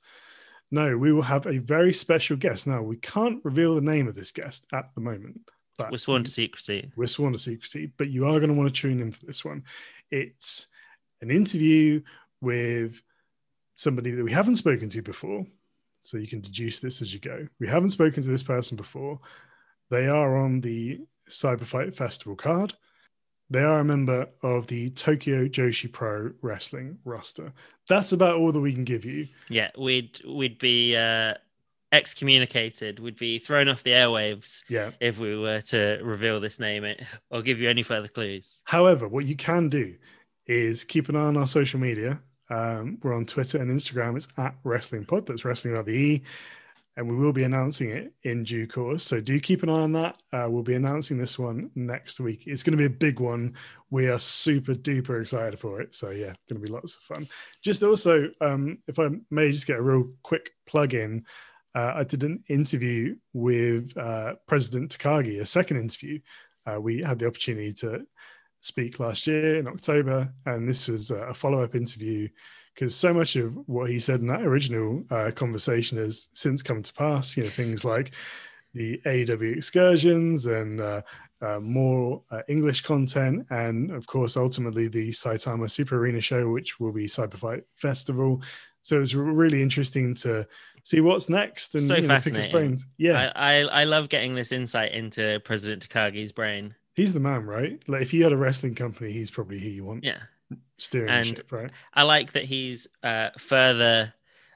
[0.72, 2.66] No, we will have a very special guest.
[2.66, 5.40] Now, we can't reveal the name of this guest at the moment.
[5.78, 6.90] But we're sworn to secrecy.
[6.96, 9.44] We're sworn to secrecy, but you are going to want to tune in for this
[9.44, 9.62] one.
[10.10, 10.66] It's
[11.22, 12.02] an interview
[12.40, 13.02] with
[13.74, 15.46] somebody that we haven't spoken to before.
[16.02, 17.46] So you can deduce this as you go.
[17.60, 19.20] We haven't spoken to this person before.
[19.90, 22.74] They are on the Cyberfight Festival card.
[23.50, 27.52] They are a member of the Tokyo Joshi Pro Wrestling roster.
[27.88, 29.28] That's about all that we can give you.
[29.48, 31.34] Yeah, we'd we'd be uh,
[31.92, 32.98] excommunicated.
[32.98, 34.62] We'd be thrown off the airwaves.
[34.68, 34.90] Yeah.
[35.00, 36.84] if we were to reveal this name
[37.30, 38.60] or give you any further clues.
[38.64, 39.94] However, what you can do
[40.46, 42.20] is keep an eye on our social media
[42.50, 44.16] um, we're on Twitter and Instagram.
[44.16, 45.26] It's at Wrestling Pod.
[45.26, 46.22] That's Wrestling with the E.
[46.96, 49.04] And we will be announcing it in due course.
[49.04, 50.20] So do keep an eye on that.
[50.32, 52.48] Uh, we'll be announcing this one next week.
[52.48, 53.54] It's going to be a big one.
[53.90, 55.94] We are super duper excited for it.
[55.94, 57.28] So yeah, going to be lots of fun.
[57.62, 61.24] Just also, um, if I may just get a real quick plug in,
[61.72, 66.18] uh, I did an interview with uh, President Takagi, a second interview.
[66.66, 68.06] Uh, we had the opportunity to
[68.60, 72.28] speak last year in October, and this was a follow up interview
[72.74, 76.82] because so much of what he said in that original uh, conversation has since come
[76.82, 77.36] to pass.
[77.36, 78.12] You know, things like
[78.74, 81.02] the AEW excursions and uh,
[81.40, 86.78] uh, more uh, English content, and of course, ultimately the Saitama Super Arena show, which
[86.78, 88.42] will be Cyberfight Festival.
[88.82, 90.46] So it's really interesting to
[90.82, 92.78] see what's next and so you know, fascinating.
[92.96, 96.74] Yeah, I, I I love getting this insight into President Takagi's brain.
[96.98, 97.82] He's the man, right?
[97.86, 100.02] Like if you had a wrestling company, he's probably who you want.
[100.02, 100.18] Yeah.
[100.78, 101.70] Steering and ship, right?
[101.94, 104.12] I like that he's uh, further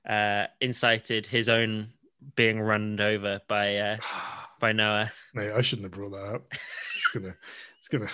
[0.09, 1.93] uh, incited his own
[2.35, 3.97] being run over by uh,
[4.61, 5.13] by Noah.
[5.35, 6.53] Mate, I shouldn't have brought that up.
[7.05, 7.37] It's gonna,
[7.79, 8.09] it's gonna,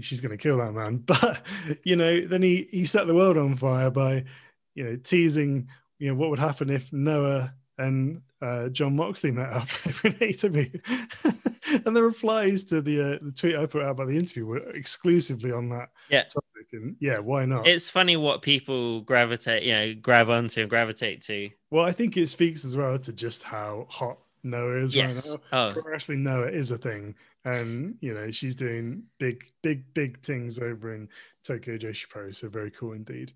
[0.00, 0.98] she's gonna kill that man.
[1.06, 1.42] But
[1.82, 4.24] you know, then he he set the world on fire by,
[4.74, 5.68] you know, teasing,
[5.98, 10.14] you know, what would happen if Noah and uh, Jon Moxley met up over in
[10.14, 11.30] AW.
[11.84, 14.70] and the replies to the uh, the tweet I put out about the interview were
[14.70, 16.22] exclusively on that yeah.
[16.22, 16.44] topic.
[16.72, 17.66] And yeah, why not?
[17.66, 21.50] It's funny what people gravitate, you know, grab onto and gravitate to.
[21.70, 25.30] Well, I think it speaks as well to just how hot Noah is yes.
[25.30, 25.74] right now.
[25.76, 25.82] Oh.
[25.84, 27.14] Wrestling Noah is a thing.
[27.44, 31.08] And you know, she's doing big, big, big things over in
[31.42, 32.30] Tokyo Joshi Pro.
[32.30, 33.32] So very cool indeed.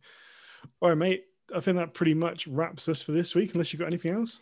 [0.80, 1.24] All right, mate.
[1.54, 4.38] I think that pretty much wraps us for this week, unless you've got anything else.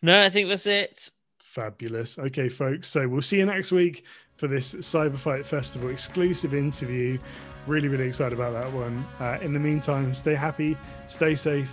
[0.00, 1.10] No, I think that's it.
[1.38, 2.18] Fabulous.
[2.18, 2.88] Okay, folks.
[2.88, 4.04] So we'll see you next week
[4.36, 7.18] for this Cyberfight Festival exclusive interview.
[7.66, 9.04] Really, really excited about that one.
[9.20, 10.76] Uh, in the meantime, stay happy,
[11.08, 11.72] stay safe,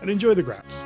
[0.00, 0.82] and enjoy the graps.